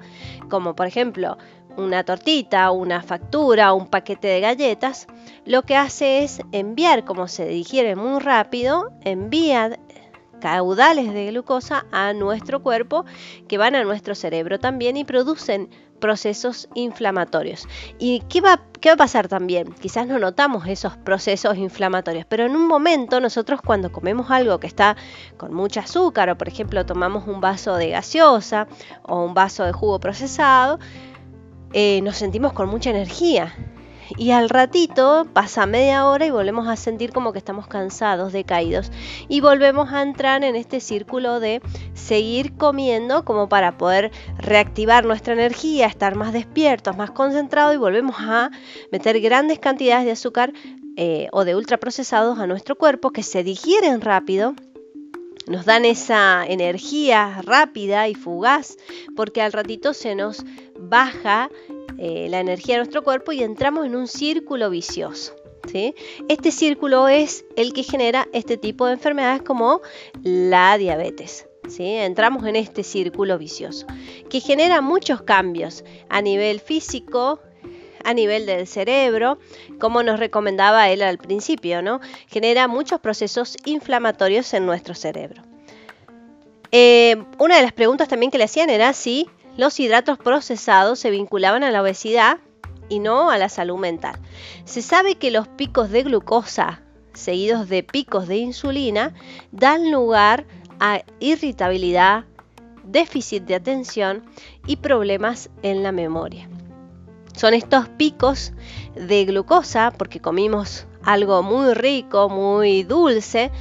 como 0.49 0.75
por 0.75 0.87
ejemplo 0.87 1.37
una 1.77 2.03
tortita, 2.03 2.71
una 2.71 3.01
factura, 3.01 3.73
un 3.73 3.87
paquete 3.87 4.27
de 4.27 4.39
galletas, 4.39 5.07
lo 5.45 5.63
que 5.63 5.75
hace 5.75 6.23
es 6.23 6.41
enviar, 6.51 7.05
como 7.05 7.27
se 7.27 7.47
digiere 7.47 7.95
muy 7.95 8.19
rápido, 8.19 8.91
envía 9.03 9.77
caudales 10.39 11.13
de 11.13 11.27
glucosa 11.27 11.85
a 11.91 12.13
nuestro 12.13 12.61
cuerpo 12.61 13.05
que 13.47 13.57
van 13.57 13.75
a 13.75 13.83
nuestro 13.83 14.15
cerebro 14.15 14.59
también 14.59 14.97
y 14.97 15.03
producen 15.03 15.69
procesos 15.99 16.67
inflamatorios. 16.75 17.67
¿Y 17.97 18.19
qué 18.29 18.41
va, 18.41 18.61
qué 18.79 18.89
va 18.89 18.93
a 18.93 18.97
pasar 18.97 19.27
también? 19.27 19.73
Quizás 19.73 20.05
no 20.07 20.19
notamos 20.19 20.67
esos 20.67 20.97
procesos 20.97 21.57
inflamatorios, 21.57 22.25
pero 22.27 22.45
en 22.45 22.55
un 22.55 22.67
momento 22.67 23.19
nosotros 23.19 23.61
cuando 23.61 23.91
comemos 23.91 24.29
algo 24.29 24.59
que 24.59 24.67
está 24.67 24.97
con 25.37 25.53
mucho 25.53 25.79
azúcar 25.79 26.29
o 26.29 26.37
por 26.37 26.47
ejemplo 26.47 26.85
tomamos 26.85 27.27
un 27.27 27.41
vaso 27.41 27.75
de 27.75 27.89
gaseosa 27.89 28.67
o 29.03 29.23
un 29.23 29.33
vaso 29.33 29.63
de 29.63 29.71
jugo 29.71 29.99
procesado, 29.99 30.79
eh, 31.77 31.99
nos 32.03 32.15
sentimos 32.15 32.53
con 32.53 32.69
mucha 32.69 32.89
energía. 32.89 33.53
y 34.17 34.31
al 34.31 34.49
ratito 34.49 35.27
pasa 35.33 35.65
media 35.65 36.05
hora 36.05 36.25
y 36.25 36.29
volvemos 36.29 36.69
a 36.69 36.77
sentir 36.77 37.11
como 37.11 37.33
que 37.33 37.39
estamos 37.39 37.67
cansados, 37.67 38.31
decaídos 38.31 38.91
y 39.27 39.41
volvemos 39.41 39.91
a 39.91 40.03
entrar 40.03 40.45
en 40.45 40.55
este 40.55 40.79
círculo 40.79 41.41
de 41.41 41.61
seguir 41.95 42.55
comiendo 42.55 43.25
como 43.25 43.49
para 43.49 43.77
poder 43.77 44.11
reactivar 44.37 45.05
nuestra 45.05 45.33
energía, 45.33 45.87
estar 45.87 46.15
más 46.15 46.31
despiertos, 46.31 46.95
más 46.95 47.11
concentrados 47.11 47.73
y 47.73 47.77
volvemos 47.77 48.15
a 48.19 48.51
meter 48.89 49.19
grandes 49.19 49.59
cantidades 49.59 50.05
de 50.05 50.11
azúcar 50.11 50.53
eh, 50.95 51.27
o 51.33 51.43
de 51.43 51.55
ultraprocesados 51.55 52.39
a 52.39 52.47
nuestro 52.47 52.77
cuerpo 52.77 53.11
que 53.11 53.23
se 53.23 53.43
digieren 53.43 53.99
rápido 53.99 54.55
nos 55.47 55.65
dan 55.65 55.85
esa 55.85 56.43
energía 56.47 57.41
rápida 57.43 58.07
y 58.07 58.15
fugaz 58.15 58.77
porque 59.15 59.41
al 59.41 59.51
ratito 59.51 59.93
se 59.93 60.15
nos 60.15 60.43
baja 60.89 61.49
eh, 61.97 62.27
la 62.29 62.39
energía 62.39 62.75
de 62.75 62.79
nuestro 62.79 63.03
cuerpo 63.03 63.31
y 63.31 63.43
entramos 63.43 63.85
en 63.85 63.95
un 63.95 64.07
círculo 64.07 64.69
vicioso. 64.69 65.35
Este 66.29 66.51
círculo 66.51 67.07
es 67.07 67.43
el 67.55 67.73
que 67.73 67.83
genera 67.83 68.27
este 68.33 68.57
tipo 68.57 68.85
de 68.85 68.93
enfermedades 68.93 69.41
como 69.41 69.81
la 70.23 70.77
diabetes. 70.77 71.47
Entramos 71.79 72.45
en 72.45 72.55
este 72.55 72.83
círculo 72.83 73.37
vicioso 73.39 73.87
que 74.29 74.39
genera 74.39 74.81
muchos 74.81 75.23
cambios 75.23 75.83
a 76.09 76.21
nivel 76.21 76.59
físico, 76.59 77.39
a 78.03 78.13
nivel 78.13 78.45
del 78.45 78.67
cerebro, 78.67 79.39
como 79.79 80.03
nos 80.03 80.19
recomendaba 80.19 80.89
él 80.89 81.01
al 81.01 81.17
principio, 81.17 81.81
¿no? 81.81 81.99
Genera 82.27 82.67
muchos 82.67 82.99
procesos 82.99 83.57
inflamatorios 83.65 84.53
en 84.53 84.67
nuestro 84.67 84.93
cerebro. 84.93 85.41
Eh, 86.71 87.23
una 87.39 87.55
de 87.55 87.63
las 87.63 87.73
preguntas 87.73 88.07
también 88.07 88.31
que 88.31 88.37
le 88.37 88.43
hacían 88.43 88.69
era 88.69 88.93
si 88.93 89.27
los 89.57 89.79
hidratos 89.79 90.17
procesados 90.17 90.99
se 90.99 91.11
vinculaban 91.11 91.63
a 91.63 91.71
la 91.71 91.81
obesidad 91.81 92.39
y 92.89 92.99
no 92.99 93.29
a 93.29 93.37
la 93.37 93.49
salud 93.49 93.77
mental. 93.77 94.15
Se 94.65 94.81
sabe 94.81 95.15
que 95.15 95.31
los 95.31 95.47
picos 95.47 95.89
de 95.89 96.03
glucosa 96.03 96.81
seguidos 97.15 97.69
de 97.69 97.83
picos 97.83 98.27
de 98.27 98.37
insulina 98.37 99.13
dan 99.51 99.91
lugar 99.91 100.45
a 100.79 101.01
irritabilidad, 101.19 102.25
déficit 102.83 103.43
de 103.43 103.55
atención 103.55 104.23
y 104.67 104.77
problemas 104.77 105.49
en 105.63 105.83
la 105.83 105.91
memoria. 105.91 106.49
Son 107.35 107.53
estos 107.53 107.89
picos 107.89 108.53
de 108.95 109.25
glucosa 109.25 109.91
porque 109.97 110.19
comimos 110.19 110.85
algo 111.03 111.43
muy 111.43 111.73
rico, 111.73 112.29
muy 112.29 112.83
dulce 112.83 113.51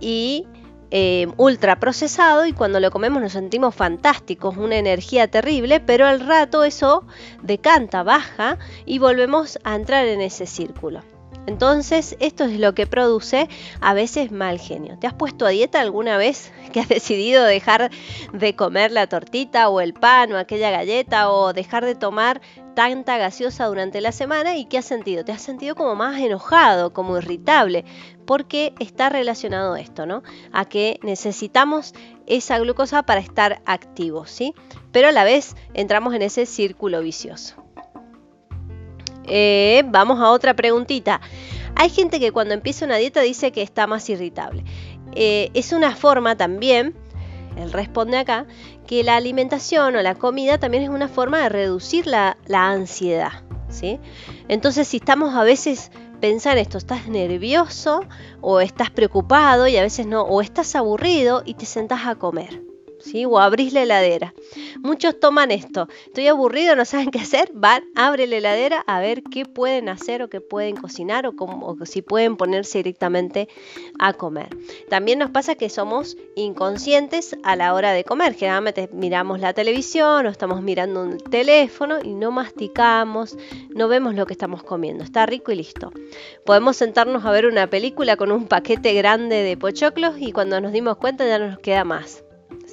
y 0.00 0.46
eh, 0.94 1.26
ultra 1.38 1.80
procesado 1.80 2.44
y 2.44 2.52
cuando 2.52 2.78
lo 2.78 2.90
comemos 2.90 3.22
nos 3.22 3.32
sentimos 3.32 3.74
fantásticos, 3.74 4.58
una 4.58 4.76
energía 4.76 5.26
terrible, 5.26 5.80
pero 5.80 6.06
al 6.06 6.20
rato 6.20 6.64
eso 6.64 7.06
decanta, 7.42 8.02
baja 8.02 8.58
y 8.84 8.98
volvemos 8.98 9.58
a 9.64 9.74
entrar 9.74 10.06
en 10.06 10.20
ese 10.20 10.44
círculo. 10.44 11.00
Entonces, 11.46 12.16
esto 12.20 12.44
es 12.44 12.60
lo 12.60 12.74
que 12.74 12.86
produce 12.86 13.48
a 13.80 13.94
veces 13.94 14.30
mal 14.30 14.60
genio. 14.60 14.96
¿Te 14.98 15.06
has 15.06 15.14
puesto 15.14 15.44
a 15.44 15.48
dieta 15.48 15.80
alguna 15.80 16.16
vez 16.16 16.52
que 16.72 16.80
has 16.80 16.88
decidido 16.88 17.42
dejar 17.44 17.90
de 18.32 18.54
comer 18.54 18.92
la 18.92 19.08
tortita 19.08 19.68
o 19.68 19.80
el 19.80 19.94
pan 19.94 20.32
o 20.32 20.38
aquella 20.38 20.70
galleta 20.70 21.32
o 21.32 21.52
dejar 21.52 21.84
de 21.84 21.94
tomar 21.94 22.42
tanta 22.74 23.18
gaseosa 23.18 23.66
durante 23.66 24.00
la 24.00 24.12
semana 24.12 24.56
y 24.56 24.66
qué 24.66 24.78
has 24.78 24.84
sentido? 24.84 25.24
Te 25.24 25.32
has 25.32 25.42
sentido 25.42 25.74
como 25.74 25.94
más 25.94 26.20
enojado, 26.20 26.92
como 26.92 27.18
irritable, 27.18 27.84
porque 28.32 28.72
está 28.78 29.10
relacionado 29.10 29.76
esto, 29.76 30.06
¿no? 30.06 30.22
A 30.52 30.64
que 30.64 30.98
necesitamos 31.02 31.92
esa 32.26 32.58
glucosa 32.58 33.02
para 33.02 33.20
estar 33.20 33.60
activos, 33.66 34.30
¿sí? 34.30 34.54
Pero 34.90 35.08
a 35.08 35.12
la 35.12 35.22
vez 35.22 35.54
entramos 35.74 36.14
en 36.14 36.22
ese 36.22 36.46
círculo 36.46 37.02
vicioso. 37.02 37.62
Eh, 39.24 39.82
vamos 39.88 40.18
a 40.18 40.30
otra 40.30 40.54
preguntita. 40.54 41.20
Hay 41.76 41.90
gente 41.90 42.20
que 42.20 42.32
cuando 42.32 42.54
empieza 42.54 42.86
una 42.86 42.96
dieta 42.96 43.20
dice 43.20 43.52
que 43.52 43.60
está 43.60 43.86
más 43.86 44.08
irritable. 44.08 44.64
Eh, 45.14 45.50
es 45.52 45.74
una 45.74 45.94
forma 45.94 46.34
también, 46.34 46.94
él 47.58 47.70
responde 47.70 48.16
acá, 48.16 48.46
que 48.86 49.02
la 49.02 49.16
alimentación 49.16 49.94
o 49.94 50.00
la 50.00 50.14
comida 50.14 50.56
también 50.56 50.84
es 50.84 50.88
una 50.88 51.08
forma 51.08 51.38
de 51.42 51.50
reducir 51.50 52.06
la, 52.06 52.38
ansiedad. 52.48 53.42
¿sí? 53.68 54.00
Entonces, 54.48 54.88
si 54.88 54.96
estamos 54.96 55.34
a 55.34 55.44
veces 55.44 55.90
pensando 56.22 56.60
esto, 56.60 56.78
estás 56.78 57.08
nervioso 57.08 58.04
o 58.40 58.60
estás 58.60 58.90
preocupado 58.90 59.66
y 59.66 59.76
a 59.76 59.82
veces 59.82 60.06
no, 60.06 60.22
o 60.22 60.40
estás 60.40 60.76
aburrido 60.76 61.42
y 61.44 61.54
te 61.54 61.66
sentás 61.66 62.06
a 62.06 62.14
comer. 62.14 62.71
O 63.26 63.38
abrís 63.38 63.72
la 63.72 63.82
heladera. 63.82 64.34
Muchos 64.80 65.18
toman 65.20 65.50
esto. 65.50 65.88
Estoy 66.06 66.28
aburrido, 66.28 66.76
no 66.76 66.84
saben 66.84 67.10
qué 67.10 67.18
hacer. 67.18 67.50
Van, 67.52 67.84
abre 67.94 68.26
la 68.26 68.36
heladera 68.36 68.84
a 68.86 69.00
ver 69.00 69.22
qué 69.22 69.44
pueden 69.44 69.88
hacer 69.88 70.22
o 70.22 70.28
qué 70.28 70.40
pueden 70.40 70.76
cocinar 70.76 71.26
o, 71.26 71.76
si 71.84 72.02
pueden 72.02 72.36
ponerse 72.36 72.78
directamente 72.78 73.48
a 73.98 74.12
comer. 74.12 74.48
También 74.88 75.18
nos 75.18 75.30
pasa 75.30 75.54
que 75.54 75.68
somos 75.68 76.16
inconscientes 76.36 77.36
a 77.42 77.56
la 77.56 77.74
hora 77.74 77.92
de 77.92 78.04
comer. 78.04 78.34
Generalmente 78.34 78.88
miramos 78.92 79.40
la 79.40 79.52
televisión 79.52 80.26
o 80.26 80.30
estamos 80.30 80.62
mirando 80.62 81.02
un 81.02 81.18
teléfono 81.18 81.98
y 82.02 82.14
no 82.14 82.30
masticamos, 82.30 83.36
no 83.74 83.88
vemos 83.88 84.14
lo 84.14 84.26
que 84.26 84.32
estamos 84.32 84.62
comiendo. 84.62 85.04
Está 85.04 85.26
rico 85.26 85.52
y 85.52 85.56
listo. 85.56 85.92
Podemos 86.44 86.76
sentarnos 86.76 87.24
a 87.24 87.30
ver 87.30 87.46
una 87.46 87.68
película 87.68 88.16
con 88.16 88.32
un 88.32 88.46
paquete 88.46 88.94
grande 88.94 89.42
de 89.42 89.56
pochoclos 89.56 90.14
y 90.18 90.32
cuando 90.32 90.60
nos 90.60 90.72
dimos 90.72 90.96
cuenta 90.96 91.26
ya 91.26 91.38
no 91.38 91.48
nos 91.48 91.58
queda 91.58 91.84
más. 91.84 92.24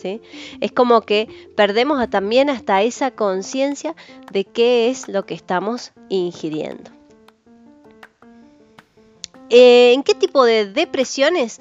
Es 0.03 0.71
como 0.71 1.01
que 1.01 1.27
perdemos 1.55 2.09
también 2.09 2.49
hasta 2.49 2.81
esa 2.81 3.11
conciencia 3.11 3.95
de 4.31 4.45
qué 4.45 4.89
es 4.89 5.07
lo 5.07 5.25
que 5.25 5.33
estamos 5.33 5.91
ingiriendo. 6.09 6.91
Eh, 9.49 9.93
¿En 9.93 10.03
qué 10.03 10.13
tipo 10.13 10.45
de 10.45 10.71
depresiones 10.71 11.59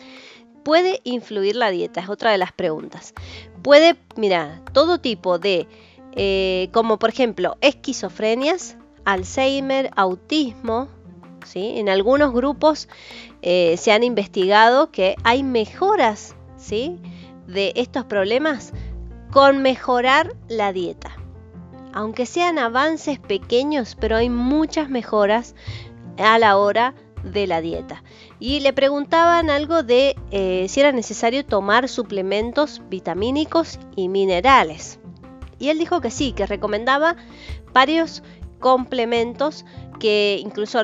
puede 0.62 1.00
influir 1.04 1.56
la 1.56 1.70
dieta? 1.70 2.00
Es 2.00 2.08
otra 2.08 2.30
de 2.30 2.38
las 2.38 2.52
preguntas. 2.52 3.14
Puede, 3.62 3.96
mira, 4.16 4.62
todo 4.72 4.98
tipo 4.98 5.38
de, 5.38 5.66
eh, 6.12 6.68
como 6.72 6.98
por 6.98 7.10
ejemplo, 7.10 7.56
esquizofrenias, 7.60 8.76
Alzheimer, 9.04 9.90
autismo, 9.96 10.88
¿sí? 11.46 11.78
En 11.78 11.88
algunos 11.88 12.34
grupos 12.34 12.88
eh, 13.40 13.76
se 13.78 13.92
han 13.92 14.04
investigado 14.04 14.90
que 14.90 15.16
hay 15.24 15.42
mejoras, 15.42 16.36
¿sí? 16.58 16.98
De 17.48 17.72
estos 17.74 18.04
problemas 18.04 18.72
con 19.32 19.62
mejorar 19.62 20.36
la 20.48 20.72
dieta. 20.72 21.16
Aunque 21.92 22.26
sean 22.26 22.58
avances 22.58 23.18
pequeños, 23.18 23.96
pero 23.98 24.16
hay 24.16 24.30
muchas 24.30 24.88
mejoras 24.88 25.56
a 26.18 26.38
la 26.38 26.56
hora 26.56 26.94
de 27.24 27.46
la 27.46 27.60
dieta. 27.60 28.04
Y 28.38 28.60
le 28.60 28.72
preguntaban 28.72 29.50
algo 29.50 29.82
de 29.82 30.14
eh, 30.30 30.66
si 30.68 30.80
era 30.80 30.92
necesario 30.92 31.44
tomar 31.44 31.88
suplementos 31.88 32.82
vitamínicos 32.88 33.80
y 33.96 34.08
minerales. 34.08 35.00
Y 35.58 35.70
él 35.70 35.78
dijo 35.78 36.00
que 36.00 36.10
sí, 36.10 36.32
que 36.32 36.46
recomendaba 36.46 37.16
varios 37.72 38.22
complementos 38.60 39.64
que 39.98 40.38
incluso 40.40 40.82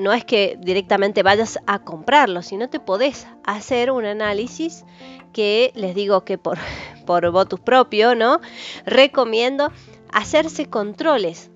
no 0.00 0.12
es 0.12 0.24
que 0.24 0.58
directamente 0.60 1.22
vayas 1.22 1.58
a 1.66 1.80
comprarlos, 1.80 2.46
sino 2.46 2.68
te 2.68 2.80
podés 2.80 3.26
hacer 3.44 3.90
un 3.90 4.04
análisis 4.04 4.84
que 5.32 5.72
les 5.74 5.94
digo 5.94 6.24
que 6.24 6.38
por, 6.38 6.58
por 7.06 7.30
votus 7.30 7.60
propio, 7.60 8.14
¿no? 8.14 8.40
Recomiendo 8.84 9.70
hacerse 10.12 10.66
controles 10.66 11.50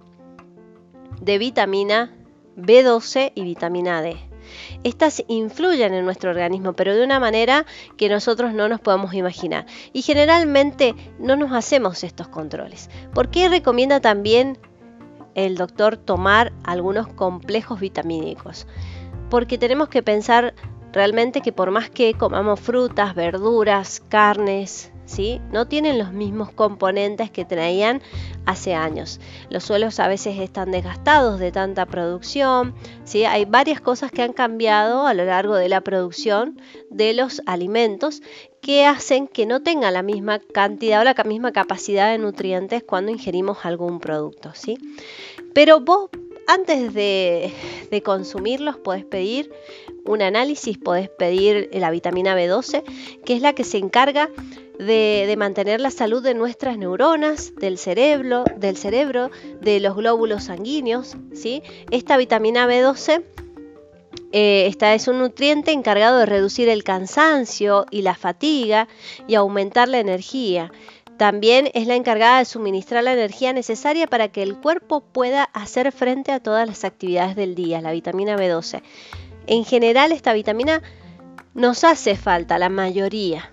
de 1.20 1.38
vitamina 1.38 2.14
B12 2.56 3.32
y 3.34 3.42
vitamina 3.42 4.02
D. 4.02 4.16
Estas 4.84 5.24
influyen 5.28 5.94
en 5.94 6.04
nuestro 6.04 6.30
organismo, 6.30 6.74
pero 6.74 6.94
de 6.94 7.02
una 7.02 7.18
manera 7.18 7.64
que 7.96 8.08
nosotros 8.08 8.52
no 8.52 8.68
nos 8.68 8.80
podemos 8.80 9.14
imaginar. 9.14 9.66
Y 9.92 10.02
generalmente 10.02 10.94
no 11.18 11.36
nos 11.36 11.52
hacemos 11.52 12.04
estos 12.04 12.28
controles. 12.28 12.90
¿Por 13.14 13.30
qué 13.30 13.48
recomienda 13.48 14.00
también 14.00 14.58
el 15.34 15.56
doctor 15.56 15.96
tomar 15.96 16.52
algunos 16.64 17.06
complejos 17.08 17.80
vitamínicos? 17.80 18.66
Porque 19.30 19.58
tenemos 19.58 19.88
que 19.88 20.02
pensar 20.02 20.54
realmente 20.92 21.40
que 21.40 21.52
por 21.52 21.70
más 21.70 21.90
que 21.90 22.14
comamos 22.14 22.60
frutas, 22.60 23.14
verduras, 23.14 24.00
carnes, 24.08 24.92
no 25.52 25.66
tienen 25.66 25.98
los 25.98 26.12
mismos 26.12 26.50
componentes 26.50 27.30
que 27.30 27.44
traían 27.44 28.02
hace 28.46 28.74
años. 28.74 29.20
Los 29.50 29.64
suelos 29.64 30.00
a 30.00 30.08
veces 30.08 30.38
están 30.38 30.70
desgastados 30.70 31.38
de 31.38 31.52
tanta 31.52 31.86
producción, 31.86 32.74
hay 33.28 33.44
varias 33.44 33.80
cosas 33.80 34.10
que 34.10 34.22
han 34.22 34.32
cambiado 34.32 35.06
a 35.06 35.14
lo 35.14 35.24
largo 35.24 35.54
de 35.54 35.68
la 35.68 35.82
producción 35.82 36.60
de 36.90 37.14
los 37.14 37.42
alimentos 37.46 38.22
que 38.60 38.86
hacen 38.86 39.28
que 39.28 39.46
no 39.46 39.62
tengan 39.62 39.94
la 39.94 40.02
misma 40.02 40.38
cantidad 40.38 41.00
o 41.00 41.04
la 41.04 41.14
misma 41.24 41.52
capacidad 41.52 42.10
de 42.10 42.18
nutrientes 42.18 42.82
cuando 42.82 43.12
ingerimos 43.12 43.58
algún 43.64 44.00
producto. 44.00 44.52
¿sí? 44.54 44.78
Pero 45.52 45.80
vos 45.80 46.08
antes 46.46 46.92
de, 46.94 47.52
consumirlos 48.04 48.76
podés 48.76 49.04
pedir 49.04 49.52
un 50.04 50.22
análisis, 50.22 50.76
podés 50.78 51.08
pedir 51.08 51.70
la 51.72 51.90
vitamina 51.90 52.36
B12, 52.36 52.82
que 53.24 53.34
es 53.34 53.42
la 53.42 53.54
que 53.54 53.64
se 53.64 53.78
encarga 53.78 54.30
de, 54.78 55.34
mantener 55.38 55.80
la 55.80 55.90
salud 55.90 56.22
de 56.22 56.34
nuestras 56.34 56.78
neuronas, 56.78 57.54
del 57.56 57.78
cerebro, 57.78 58.44
del 58.56 58.76
cerebro, 58.76 59.30
de 59.60 59.80
los 59.80 59.96
glóbulos 59.96 60.44
sanguíneos. 60.44 61.16
¿sí? 61.32 61.62
Esta 61.90 62.16
vitamina 62.16 62.66
B12 62.66 63.22
eh, 64.36 64.66
esta 64.66 64.94
es 64.94 65.06
un 65.06 65.20
nutriente 65.20 65.70
encargado 65.70 66.18
de 66.18 66.26
reducir 66.26 66.68
el 66.68 66.82
cansancio 66.82 67.86
y 67.92 68.02
la 68.02 68.16
fatiga 68.16 68.88
y 69.28 69.36
aumentar 69.36 69.88
la 69.88 70.00
energía. 70.00 70.72
También 71.16 71.70
es 71.72 71.86
la 71.86 71.94
encargada 71.94 72.40
de 72.40 72.44
suministrar 72.44 73.04
la 73.04 73.12
energía 73.12 73.52
necesaria 73.52 74.08
para 74.08 74.26
que 74.26 74.42
el 74.42 74.56
cuerpo 74.56 75.02
pueda 75.02 75.44
hacer 75.44 75.92
frente 75.92 76.32
a 76.32 76.40
todas 76.40 76.66
las 76.66 76.84
actividades 76.84 77.36
del 77.36 77.54
día, 77.54 77.80
la 77.80 77.92
vitamina 77.92 78.36
B12. 78.36 78.82
En 79.46 79.64
general 79.64 80.10
esta 80.10 80.32
vitamina 80.32 80.82
nos 81.54 81.84
hace 81.84 82.16
falta, 82.16 82.58
la 82.58 82.68
mayoría, 82.68 83.52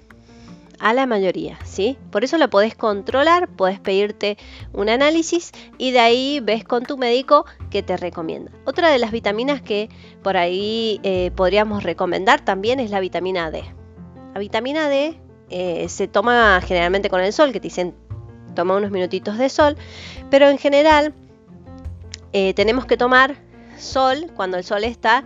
a 0.81 0.93
la 0.93 1.05
mayoría, 1.05 1.59
¿sí? 1.63 1.97
Por 2.11 2.23
eso 2.23 2.37
la 2.39 2.49
podés 2.49 2.75
controlar, 2.75 3.47
podés 3.47 3.79
pedirte 3.79 4.37
un 4.73 4.89
análisis 4.89 5.51
y 5.77 5.91
de 5.91 5.99
ahí 5.99 6.39
ves 6.41 6.63
con 6.63 6.83
tu 6.83 6.97
médico 6.97 7.45
qué 7.69 7.83
te 7.83 7.97
recomienda. 7.97 8.51
Otra 8.65 8.89
de 8.89 8.97
las 8.97 9.11
vitaminas 9.11 9.61
que 9.61 9.89
por 10.23 10.37
ahí 10.37 10.99
eh, 11.03 11.31
podríamos 11.35 11.83
recomendar 11.83 12.43
también 12.43 12.79
es 12.79 12.89
la 12.89 12.99
vitamina 12.99 13.51
D. 13.51 13.63
La 14.33 14.39
vitamina 14.39 14.89
D 14.89 15.19
eh, 15.51 15.87
se 15.87 16.07
toma 16.07 16.59
generalmente 16.65 17.11
con 17.11 17.21
el 17.21 17.31
sol, 17.31 17.51
que 17.53 17.59
te 17.59 17.67
dicen 17.67 17.93
toma 18.55 18.75
unos 18.75 18.89
minutitos 18.89 19.37
de 19.37 19.49
sol, 19.49 19.77
pero 20.31 20.49
en 20.49 20.57
general 20.57 21.13
eh, 22.33 22.55
tenemos 22.55 22.85
que 22.85 22.97
tomar 22.97 23.35
sol 23.77 24.31
cuando 24.35 24.57
el 24.57 24.63
sol 24.63 24.83
está 24.83 25.23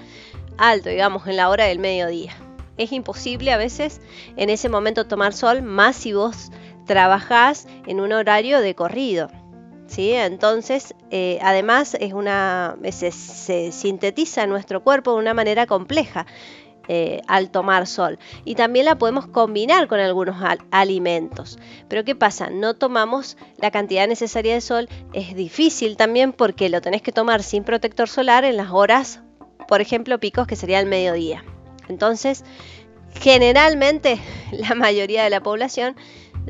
alto, 0.57 0.89
digamos, 0.89 1.25
en 1.27 1.37
la 1.37 1.49
hora 1.49 1.65
del 1.65 1.79
mediodía. 1.79 2.35
Es 2.77 2.91
imposible 2.91 3.51
a 3.51 3.57
veces 3.57 4.01
en 4.37 4.49
ese 4.49 4.69
momento 4.69 5.07
tomar 5.07 5.33
sol, 5.33 5.61
más 5.61 5.95
si 5.95 6.13
vos 6.13 6.51
trabajás 6.85 7.67
en 7.87 7.99
un 7.99 8.11
horario 8.11 8.61
de 8.61 8.75
corrido. 8.75 9.29
¿sí? 9.87 10.13
Entonces, 10.13 10.93
eh, 11.11 11.39
además, 11.41 11.95
es 11.99 12.13
una, 12.13 12.77
se, 12.91 13.11
se 13.11 13.71
sintetiza 13.71 14.43
en 14.43 14.49
nuestro 14.49 14.83
cuerpo 14.83 15.13
de 15.13 15.19
una 15.19 15.33
manera 15.33 15.65
compleja. 15.65 16.25
Eh, 16.87 17.21
al 17.27 17.49
tomar 17.49 17.87
sol. 17.87 18.19
Y 18.43 18.53
también 18.53 18.85
la 18.85 18.99
podemos 18.99 19.25
combinar 19.25 19.87
con 19.87 19.99
algunos 19.99 20.35
alimentos. 20.69 21.57
Pero 21.87 22.03
¿qué 22.03 22.13
pasa? 22.13 22.51
No 22.51 22.75
tomamos 22.75 23.37
la 23.57 23.71
cantidad 23.71 24.07
necesaria 24.07 24.53
de 24.53 24.61
sol. 24.61 24.87
Es 25.11 25.35
difícil 25.35 25.97
también 25.97 26.31
porque 26.31 26.69
lo 26.69 26.81
tenés 26.81 27.01
que 27.01 27.11
tomar 27.11 27.41
sin 27.41 27.63
protector 27.63 28.07
solar 28.07 28.45
en 28.45 28.55
las 28.55 28.69
horas, 28.69 29.21
por 29.67 29.81
ejemplo, 29.81 30.19
picos 30.19 30.45
que 30.45 30.55
sería 30.55 30.79
el 30.79 30.85
mediodía. 30.85 31.43
Entonces, 31.87 32.43
generalmente 33.19 34.19
la 34.51 34.75
mayoría 34.75 35.23
de 35.23 35.29
la 35.29 35.41
población 35.41 35.95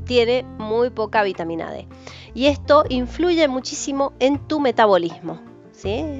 tiene 0.06 0.44
muy 0.58 0.89
poca 0.89 1.24
vitamina 1.24 1.72
D. 1.72 1.88
Y 2.34 2.48
esto 2.48 2.84
influye 2.89 3.48
muchísimo 3.48 4.13
en 4.20 4.39
tu 4.48 4.60
metabolismo. 4.60 5.39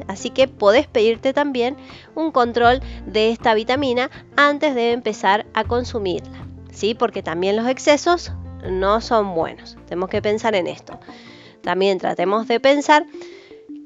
Así 0.08 0.30
que 0.30 0.48
podés 0.48 0.88
pedirte 0.88 1.34
también 1.34 1.76
un 2.14 2.32
control 2.32 2.82
de 3.08 3.32
esta 3.32 3.54
vitamina 3.54 4.12
antes 4.36 4.76
de 4.76 4.92
empezar 4.92 5.46
a 5.54 5.64
consumirla, 5.64 6.46
¿sí? 6.72 6.94
Porque 6.94 7.24
también 7.24 7.56
los 7.56 7.68
excesos 7.68 8.32
no 8.70 9.02
son 9.02 9.34
buenos. 9.34 9.78
Tenemos 9.88 10.10
que 10.10 10.22
pensar 10.22 10.56
en 10.56 10.68
esto. 10.68 11.00
También 11.62 11.98
tratemos 11.98 12.48
de 12.48 12.60
pensar 12.60 13.06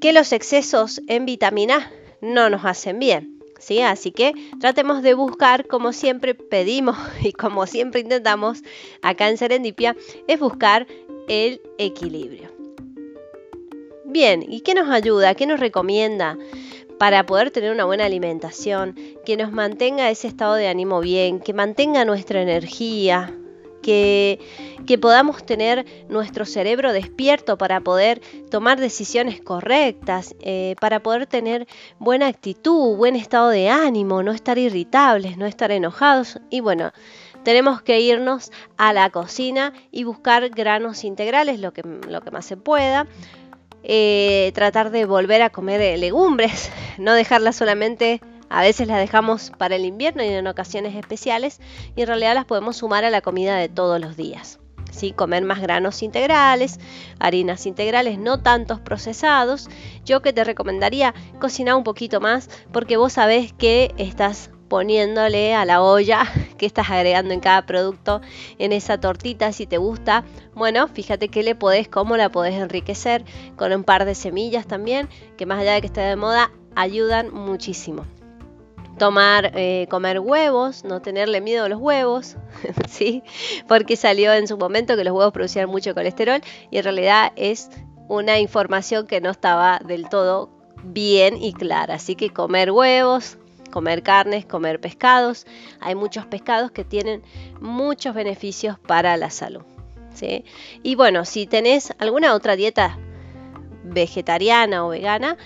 que 0.01 0.11
los 0.11 0.33
excesos 0.33 1.01
en 1.07 1.25
vitamina 1.25 1.89
no 2.21 2.49
nos 2.49 2.65
hacen 2.65 2.99
bien. 2.99 3.38
¿Sí? 3.59 3.81
Así 3.81 4.11
que 4.11 4.33
tratemos 4.59 5.03
de 5.03 5.13
buscar, 5.13 5.67
como 5.67 5.93
siempre 5.93 6.33
pedimos 6.33 6.97
y 7.21 7.33
como 7.33 7.67
siempre 7.67 8.01
intentamos 8.01 8.63
acá 9.01 9.29
en 9.29 9.37
Serendipia, 9.37 9.95
es 10.27 10.39
buscar 10.39 10.87
el 11.27 11.61
equilibrio. 11.77 12.49
Bien, 14.05 14.43
¿y 14.47 14.61
qué 14.61 14.73
nos 14.73 14.89
ayuda? 14.89 15.35
¿Qué 15.35 15.45
nos 15.45 15.59
recomienda? 15.59 16.37
para 16.99 17.25
poder 17.25 17.49
tener 17.49 17.71
una 17.71 17.85
buena 17.85 18.05
alimentación, 18.05 18.93
que 19.25 19.37
nos 19.37 19.53
mantenga 19.53 20.11
ese 20.11 20.27
estado 20.27 20.55
de 20.55 20.67
ánimo 20.67 20.99
bien, 20.99 21.39
que 21.39 21.53
mantenga 21.53 22.03
nuestra 22.03 22.41
energía, 22.41 23.38
que, 24.85 24.97
podamos 24.97 25.45
tener 25.45 25.85
nuestro 26.09 26.45
cerebro 26.45 26.93
despierto 26.93 27.57
para 27.57 27.81
poder 27.81 28.21
tomar 28.49 28.79
decisiones 28.79 29.41
correctas, 29.41 30.35
eh, 30.41 30.75
para 30.79 31.01
poder 31.01 31.25
tener 31.25 31.67
buena 31.99 32.27
actitud, 32.27 32.97
buen 32.97 33.15
estado 33.15 33.49
de 33.49 33.69
ánimo, 33.69 34.23
no 34.23 34.31
estar 34.31 34.57
irritables, 34.57 35.37
no 35.37 35.45
estar 35.45 35.71
enojados. 35.71 36.39
Y 36.49 36.59
bueno, 36.59 36.91
tenemos 37.43 37.81
que 37.81 37.99
irnos 37.99 38.51
a 38.77 38.93
la 38.93 39.09
cocina 39.09 39.73
y 39.91 40.03
buscar 40.03 40.49
granos 40.49 41.03
integrales, 41.03 41.59
lo 41.59 41.71
que, 41.71 41.83
lo 41.83 42.21
que 42.21 42.31
más 42.31 42.45
se 42.45 42.57
pueda 42.57 43.07
eh, 43.83 44.51
tratar 44.53 44.91
de 44.91 45.05
volver 45.05 45.41
a 45.41 45.49
comer 45.49 45.81
eh, 45.81 45.97
legumbres, 45.97 46.69
no 46.97 47.13
dejarlas 47.13 47.55
solamente, 47.55 48.21
a 48.49 48.61
veces 48.61 48.87
las 48.87 48.97
dejamos 48.97 49.51
para 49.57 49.75
el 49.75 49.85
invierno 49.85 50.23
y 50.23 50.27
en 50.27 50.47
ocasiones 50.47 50.95
especiales, 50.95 51.59
y 51.95 52.01
en 52.01 52.07
realidad 52.07 52.33
las 52.33 52.45
podemos 52.45 52.77
sumar 52.77 53.05
a 53.05 53.09
la 53.09 53.21
comida 53.21 53.55
de 53.55 53.69
todos 53.69 53.99
los 53.99 54.17
días. 54.17 54.59
¿sí? 54.91 55.11
Comer 55.11 55.43
más 55.43 55.61
granos 55.61 56.03
integrales, 56.03 56.79
harinas 57.19 57.65
integrales, 57.65 58.17
no 58.19 58.41
tantos 58.41 58.79
procesados. 58.79 59.69
Yo 60.05 60.21
que 60.21 60.33
te 60.33 60.43
recomendaría 60.43 61.13
cocinar 61.39 61.75
un 61.75 61.83
poquito 61.83 62.19
más 62.19 62.49
porque 62.71 62.97
vos 62.97 63.13
sabés 63.13 63.53
que 63.53 63.93
estás 63.97 64.51
poniéndole 64.67 65.55
a 65.55 65.65
la 65.65 65.81
olla 65.81 66.31
que 66.57 66.65
estás 66.65 66.89
agregando 66.89 67.33
en 67.33 67.39
cada 67.39 67.65
producto 67.65 68.21
en 68.59 68.71
esa 68.71 68.99
tortita 68.99 69.51
si 69.51 69.65
te 69.65 69.77
gusta. 69.77 70.23
Bueno, 70.53 70.87
fíjate 70.87 71.29
que 71.29 71.43
le 71.43 71.55
podés, 71.55 71.87
cómo 71.87 72.17
la 72.17 72.29
podés 72.29 72.55
enriquecer 72.55 73.25
con 73.55 73.73
un 73.73 73.83
par 73.83 74.05
de 74.05 74.15
semillas 74.15 74.67
también, 74.67 75.09
que 75.37 75.45
más 75.45 75.59
allá 75.59 75.73
de 75.73 75.81
que 75.81 75.87
esté 75.87 76.01
de 76.01 76.15
moda, 76.15 76.51
ayudan 76.75 77.33
muchísimo. 77.33 78.05
Tomar, 78.99 79.51
eh, 79.55 79.87
comer 79.89 80.19
huevos, 80.19 80.83
no 80.83 81.01
tenerle 81.01 81.41
miedo 81.41 81.65
a 81.65 81.69
los 81.69 81.79
huevos, 81.79 82.35
¿sí? 82.89 83.23
Porque 83.67 83.95
salió 83.95 84.33
en 84.33 84.47
su 84.47 84.57
momento 84.57 84.95
que 84.95 85.03
los 85.03 85.13
huevos 85.13 85.33
producían 85.33 85.69
mucho 85.69 85.95
colesterol 85.95 86.41
y 86.69 86.77
en 86.77 86.83
realidad 86.83 87.31
es 87.35 87.69
una 88.07 88.39
información 88.39 89.07
que 89.07 89.21
no 89.21 89.29
estaba 89.29 89.79
del 89.79 90.09
todo 90.09 90.49
bien 90.83 91.41
y 91.41 91.53
clara. 91.53 91.95
Así 91.95 92.15
que 92.15 92.31
comer 92.31 92.71
huevos, 92.71 93.37
comer 93.71 94.03
carnes, 94.03 94.45
comer 94.45 94.79
pescados. 94.79 95.45
Hay 95.79 95.95
muchos 95.95 96.25
pescados 96.25 96.71
que 96.71 96.83
tienen 96.83 97.23
muchos 97.61 98.13
beneficios 98.13 98.77
para 98.79 99.15
la 99.17 99.29
salud. 99.29 99.61
¿sí? 100.13 100.43
Y 100.83 100.95
bueno, 100.95 101.25
si 101.25 101.47
tenés 101.47 101.93
alguna 101.99 102.33
otra 102.33 102.55
dieta 102.55 102.97
vegetariana 103.83 104.85
o 104.85 104.89
vegana, 104.89 105.37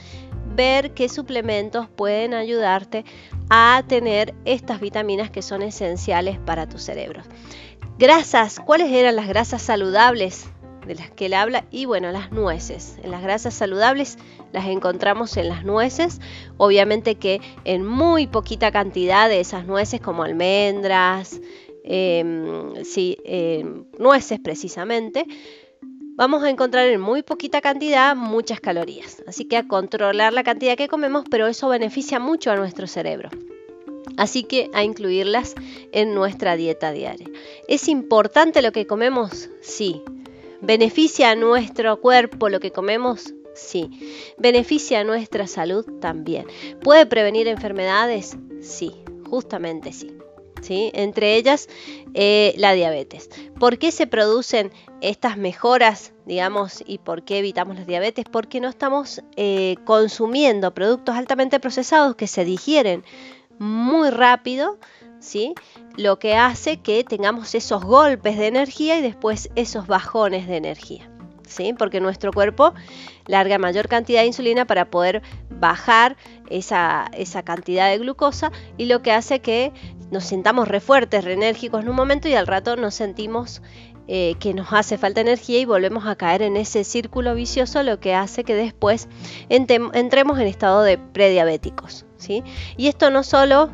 ver 0.55 0.93
qué 0.93 1.09
suplementos 1.09 1.87
pueden 1.89 2.33
ayudarte 2.33 3.05
a 3.49 3.83
tener 3.87 4.33
estas 4.45 4.79
vitaminas 4.79 5.29
que 5.29 5.41
son 5.41 5.61
esenciales 5.61 6.39
para 6.39 6.67
tu 6.67 6.77
cerebro. 6.77 7.21
Grasas, 7.97 8.59
¿cuáles 8.59 8.91
eran 8.91 9.15
las 9.15 9.27
grasas 9.27 9.61
saludables 9.61 10.49
de 10.87 10.95
las 10.95 11.11
que 11.11 11.27
él 11.27 11.33
habla? 11.33 11.65
Y 11.71 11.85
bueno, 11.85 12.11
las 12.11 12.31
nueces. 12.31 12.97
En 13.03 13.11
las 13.11 13.21
grasas 13.21 13.53
saludables 13.53 14.17
las 14.51 14.65
encontramos 14.65 15.37
en 15.37 15.49
las 15.49 15.63
nueces, 15.63 16.19
obviamente 16.57 17.15
que 17.15 17.41
en 17.65 17.85
muy 17.85 18.27
poquita 18.27 18.71
cantidad 18.71 19.29
de 19.29 19.39
esas 19.39 19.65
nueces 19.65 20.01
como 20.01 20.23
almendras, 20.23 21.39
em, 21.83 22.73
em, 23.25 23.85
nueces 23.99 24.39
precisamente, 24.39 25.25
vamos 26.15 26.43
a 26.43 26.49
encontrar 26.49 26.87
en 26.87 27.01
muy 27.01 27.23
poquita 27.23 27.61
cantidad 27.61 28.15
muchas 28.15 28.59
calorías. 28.59 29.23
Así 29.27 29.45
que 29.45 29.57
a 29.57 29.67
controlar 29.67 30.33
la 30.33 30.43
cantidad 30.43 30.77
que 30.77 30.87
comemos, 30.87 31.25
pero 31.29 31.47
eso 31.47 31.69
beneficia 31.69 32.19
mucho 32.19 32.51
a 32.51 32.55
nuestro 32.55 32.87
cerebro. 32.87 33.29
Así 34.17 34.43
que 34.43 34.69
a 34.73 34.83
incluirlas 34.83 35.55
en 35.91 36.13
nuestra 36.13 36.55
dieta 36.55 36.91
diaria. 36.91 37.27
¿Es 37.67 37.87
importante 37.87 38.61
lo 38.61 38.71
que 38.71 38.85
comemos? 38.85 39.49
Sí. 39.61 40.01
¿Beneficia 40.61 41.31
a 41.31 41.35
nuestro 41.35 41.99
cuerpo 41.99 42.49
lo 42.49 42.59
que 42.59 42.71
comemos? 42.71 43.33
Sí. 43.55 44.33
¿Beneficia 44.37 45.03
nuestra 45.03 45.47
salud? 45.47 45.85
También. 45.99 46.45
¿Puede 46.81 47.05
prevenir 47.05 47.47
enfermedades? 47.47 48.37
Sí, 48.61 48.91
justamente 49.29 49.91
sí. 49.93 50.11
Entre 50.69 51.35
ellas 51.35 51.67
eh, 52.13 52.53
la 52.57 52.73
diabetes. 52.73 53.29
¿Por 53.59 53.77
qué 53.77 53.91
se 53.91 54.07
producen 54.07 54.71
estas 55.01 55.37
mejoras, 55.37 56.13
digamos, 56.25 56.83
y 56.85 56.97
por 56.97 57.23
qué 57.23 57.39
evitamos 57.39 57.77
la 57.77 57.85
diabetes? 57.85 58.25
Porque 58.31 58.61
no 58.61 58.69
estamos 58.69 59.21
eh, 59.35 59.75
consumiendo 59.85 60.73
productos 60.73 61.15
altamente 61.15 61.59
procesados 61.59 62.15
que 62.15 62.27
se 62.27 62.45
digieren 62.45 63.03
muy 63.59 64.09
rápido, 64.09 64.77
¿sí? 65.19 65.53
Lo 65.95 66.19
que 66.19 66.35
hace 66.35 66.77
que 66.77 67.03
tengamos 67.03 67.55
esos 67.55 67.83
golpes 67.83 68.37
de 68.37 68.47
energía 68.47 68.97
y 68.97 69.01
después 69.01 69.49
esos 69.55 69.87
bajones 69.87 70.47
de 70.47 70.57
energía. 70.57 71.12
¿Sí? 71.47 71.73
Porque 71.77 71.99
nuestro 71.99 72.31
cuerpo 72.31 72.73
larga 73.25 73.57
mayor 73.57 73.87
cantidad 73.87 74.21
de 74.21 74.27
insulina 74.27 74.65
para 74.65 74.85
poder 74.89 75.21
bajar 75.49 76.17
esa, 76.49 77.09
esa 77.13 77.43
cantidad 77.43 77.89
de 77.89 77.97
glucosa 77.97 78.51
y 78.77 78.85
lo 78.85 79.01
que 79.01 79.11
hace 79.11 79.39
que 79.39 79.71
nos 80.11 80.25
sintamos 80.25 80.67
re 80.67 80.79
fuertes, 80.79 81.23
re 81.23 81.33
enérgicos 81.33 81.81
en 81.81 81.89
un 81.89 81.95
momento 81.95 82.27
y 82.27 82.35
al 82.35 82.47
rato 82.47 82.75
nos 82.75 82.95
sentimos 82.95 83.61
eh, 84.09 84.35
que 84.41 84.53
nos 84.53 84.73
hace 84.73 84.97
falta 84.97 85.21
energía 85.21 85.59
y 85.59 85.65
volvemos 85.65 86.05
a 86.05 86.17
caer 86.17 86.41
en 86.41 86.57
ese 86.57 86.83
círculo 86.83 87.35
vicioso, 87.35 87.83
lo 87.83 88.01
que 88.01 88.13
hace 88.13 88.43
que 88.43 88.53
después 88.53 89.07
entremos 89.47 90.39
en 90.39 90.47
estado 90.47 90.83
de 90.83 90.97
prediabéticos. 90.97 92.05
¿sí? 92.17 92.43
Y 92.75 92.87
esto 92.87 93.09
no 93.11 93.23
solo 93.23 93.69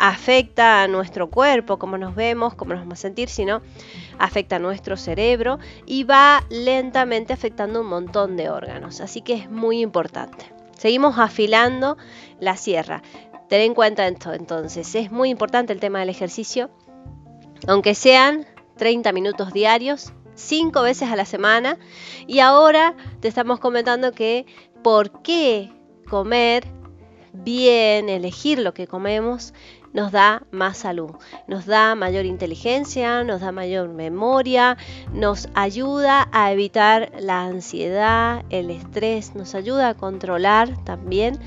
afecta 0.00 0.82
a 0.82 0.88
nuestro 0.88 1.30
cuerpo, 1.30 1.78
cómo 1.78 1.96
nos 1.96 2.16
vemos, 2.16 2.54
cómo 2.54 2.72
nos 2.72 2.82
vamos 2.82 2.98
a 2.98 3.02
sentir, 3.02 3.28
sino 3.28 3.62
afecta 4.18 4.58
nuestro 4.58 4.96
cerebro 4.96 5.58
y 5.86 6.04
va 6.04 6.44
lentamente 6.50 7.32
afectando 7.32 7.80
un 7.80 7.86
montón 7.86 8.36
de 8.36 8.50
órganos. 8.50 9.00
Así 9.00 9.22
que 9.22 9.34
es 9.34 9.50
muy 9.50 9.80
importante. 9.80 10.52
Seguimos 10.76 11.18
afilando 11.18 11.96
la 12.40 12.56
sierra. 12.56 13.02
Ten 13.48 13.62
en 13.62 13.74
cuenta 13.74 14.06
esto, 14.06 14.32
entonces, 14.32 14.94
es 14.94 15.10
muy 15.10 15.30
importante 15.30 15.72
el 15.72 15.80
tema 15.80 16.00
del 16.00 16.10
ejercicio, 16.10 16.70
aunque 17.66 17.94
sean 17.94 18.46
30 18.76 19.10
minutos 19.12 19.52
diarios, 19.52 20.12
5 20.34 20.82
veces 20.82 21.10
a 21.10 21.16
la 21.16 21.24
semana. 21.24 21.78
Y 22.26 22.40
ahora 22.40 22.94
te 23.20 23.28
estamos 23.28 23.58
comentando 23.58 24.12
que 24.12 24.46
por 24.82 25.22
qué 25.22 25.72
comer 26.08 26.64
bien, 27.32 28.08
elegir 28.08 28.58
lo 28.58 28.74
que 28.74 28.86
comemos, 28.86 29.54
nos 29.92 30.12
da 30.12 30.42
más 30.50 30.78
salud, 30.78 31.12
nos 31.46 31.66
da 31.66 31.94
mayor 31.94 32.24
inteligencia, 32.24 33.24
nos 33.24 33.40
da 33.40 33.52
mayor 33.52 33.88
memoria, 33.88 34.76
nos 35.12 35.48
ayuda 35.54 36.28
a 36.32 36.52
evitar 36.52 37.10
la 37.18 37.44
ansiedad, 37.44 38.44
el 38.50 38.70
estrés, 38.70 39.34
nos 39.34 39.54
ayuda 39.54 39.90
a 39.90 39.94
controlar 39.94 40.82
también 40.84 41.38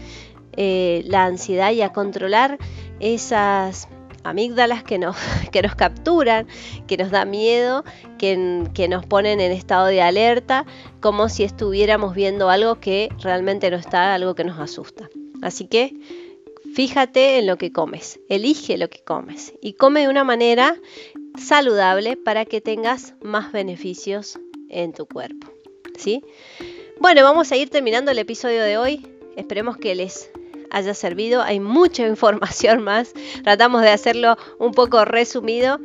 eh, 0.54 1.04
la 1.06 1.26
ansiedad 1.26 1.72
y 1.72 1.82
a 1.82 1.94
controlar 1.94 2.58
esas 3.00 3.88
amígdalas 4.24 4.84
que 4.84 4.98
nos, 4.98 5.16
que 5.52 5.62
nos 5.62 5.76
capturan, 5.76 6.48
que 6.88 6.98
nos 6.98 7.12
da 7.12 7.26
miedo, 7.26 7.84
que, 8.18 8.64
que, 8.74 8.88
nos 8.88 9.06
ponen 9.06 9.40
en 9.40 9.52
estado 9.52 9.88
de 9.88 10.02
alerta, 10.02 10.66
como 11.00 11.30
si 11.30 11.44
estuviéramos 11.44 12.16
viendo 12.16 12.50
algo 12.50 12.80
que 12.80 13.10
realmente 13.22 13.70
no 13.72 13.78
está, 13.78 14.14
algo 14.14 14.36
que 14.36 14.44
nos 14.44 14.60
asusta. 14.60 15.10
Así 15.42 15.66
que 15.66 15.94
fíjate 16.74 17.38
en 17.38 17.48
lo 17.48 17.58
que 17.58 17.72
comes, 17.72 18.20
elige 18.30 18.78
lo 18.78 18.90
que 18.90 19.04
comes 19.04 19.54
y 19.62 19.74
come 19.74 20.02
de 20.02 20.10
una 20.10 20.24
manera 20.24 20.76
saludable 21.38 22.18
para 22.18 22.46
que 22.46 22.62
tengas 22.62 23.16
más 23.22 23.52
beneficios 23.52 24.40
en 24.70 24.94
tu 24.94 25.06
cuerpo. 25.06 25.52
¿sí? 25.98 26.24
Bueno, 27.00 27.24
vamos 27.24 27.52
a 27.52 27.56
ir 27.56 27.70
terminando 27.70 28.12
el 28.12 28.20
episodio 28.20 28.64
de 28.64 28.78
hoy. 28.78 29.08
Esperemos 29.36 29.78
que 29.78 29.96
les 29.96 30.30
haya 30.70 30.94
servido. 30.94 31.42
Hay 31.42 31.60
mucha 31.60 32.08
información 32.08 32.84
más. 32.84 33.14
Tratamos 33.44 33.82
de 33.82 33.90
hacerlo 33.90 34.38
un 34.60 34.72
poco 34.72 35.06
resumido, 35.06 35.80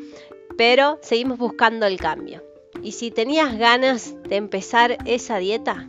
pero 0.57 0.99
seguimos 1.03 1.39
buscando 1.39 1.87
el 1.87 1.99
cambio. 1.99 2.43
Y 2.83 2.93
si 2.93 3.11
tenías 3.11 3.57
ganas 3.59 4.15
de 4.25 4.37
empezar 4.37 4.99
esa 5.07 5.39
dieta, 5.39 5.89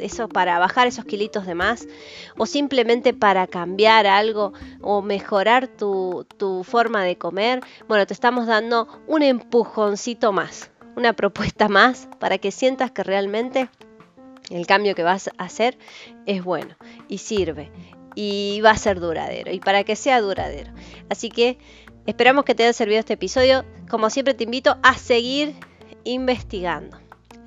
eso 0.00 0.28
para 0.28 0.58
bajar 0.58 0.86
esos 0.86 1.04
kilitos 1.04 1.46
de 1.46 1.54
más, 1.54 1.86
o 2.36 2.46
simplemente 2.46 3.14
para 3.14 3.46
cambiar 3.46 4.06
algo 4.06 4.52
o 4.80 5.02
mejorar 5.02 5.68
tu, 5.68 6.26
tu 6.36 6.64
forma 6.64 7.04
de 7.04 7.16
comer, 7.16 7.60
bueno, 7.88 8.06
te 8.06 8.14
estamos 8.14 8.46
dando 8.46 8.88
un 9.06 9.22
empujoncito 9.22 10.32
más, 10.32 10.70
una 10.96 11.12
propuesta 11.12 11.68
más 11.68 12.08
para 12.18 12.38
que 12.38 12.50
sientas 12.50 12.90
que 12.90 13.02
realmente 13.02 13.68
el 14.50 14.66
cambio 14.66 14.94
que 14.94 15.02
vas 15.02 15.28
a 15.28 15.44
hacer 15.44 15.78
es 16.26 16.42
bueno 16.42 16.74
y 17.08 17.18
sirve 17.18 17.70
y 18.14 18.60
va 18.62 18.70
a 18.70 18.76
ser 18.76 18.98
duradero 18.98 19.52
y 19.52 19.60
para 19.60 19.84
que 19.84 19.94
sea 19.94 20.20
duradero. 20.20 20.72
Así 21.08 21.28
que 21.28 21.58
esperamos 22.06 22.44
que 22.44 22.54
te 22.54 22.64
haya 22.64 22.72
servido 22.72 22.98
este 22.98 23.14
episodio. 23.14 23.64
Como 23.88 24.10
siempre 24.10 24.34
te 24.34 24.44
invito 24.44 24.76
a 24.82 24.94
seguir 24.94 25.54
investigando. 26.04 26.98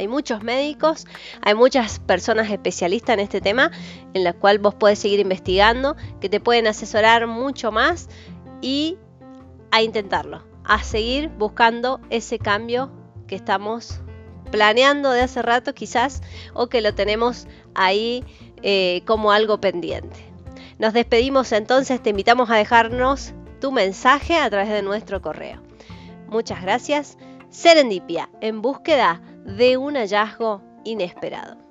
Hay 0.02 0.08
muchos 0.08 0.42
médicos, 0.42 1.06
hay 1.44 1.54
muchas 1.54 2.00
personas 2.00 2.50
especialistas 2.50 3.14
en 3.14 3.20
este 3.20 3.40
tema 3.40 3.70
en 4.16 4.24
las 4.24 4.34
cual 4.34 4.58
vos 4.58 4.74
puedes 4.74 4.98
seguir 4.98 5.20
investigando, 5.20 5.96
que 6.20 6.28
te 6.28 6.40
pueden 6.40 6.66
asesorar 6.66 7.28
mucho 7.28 7.72
más 7.72 8.10
y 8.64 8.98
a 9.70 9.84
intentarlo, 9.84 10.44
a 10.64 10.82
seguir 10.82 11.30
buscando 11.30 12.02
ese 12.10 12.40
cambio 12.40 12.92
que 13.28 13.36
estamos 13.36 14.02
planeando 14.50 15.12
de 15.12 15.22
hace 15.22 15.44
rato 15.44 15.76
quizás 15.76 16.24
o 16.56 16.66
que 16.66 16.82
lo 16.82 16.96
tenemos 16.96 17.46
ahí 17.76 18.26
eh, 18.64 19.04
como 19.06 19.32
algo 19.32 19.62
pendiente. 19.62 20.26
Nos 20.80 20.94
despedimos 20.94 21.52
entonces, 21.52 22.02
te 22.02 22.10
invitamos 22.10 22.50
a 22.50 22.56
dejarnos 22.56 23.36
tu 23.60 23.72
mensaje 23.72 24.40
a 24.40 24.50
través 24.50 24.70
de 24.70 24.82
nuestro 24.82 25.22
correo. 25.22 25.62
Muchas 26.28 26.60
gracias. 26.64 27.20
Serendipia, 27.52 28.30
en 28.40 28.64
búsqueda 28.64 29.22
de 29.46 29.78
un 29.78 29.96
hallazgo 29.96 30.62
inesperado. 30.84 31.71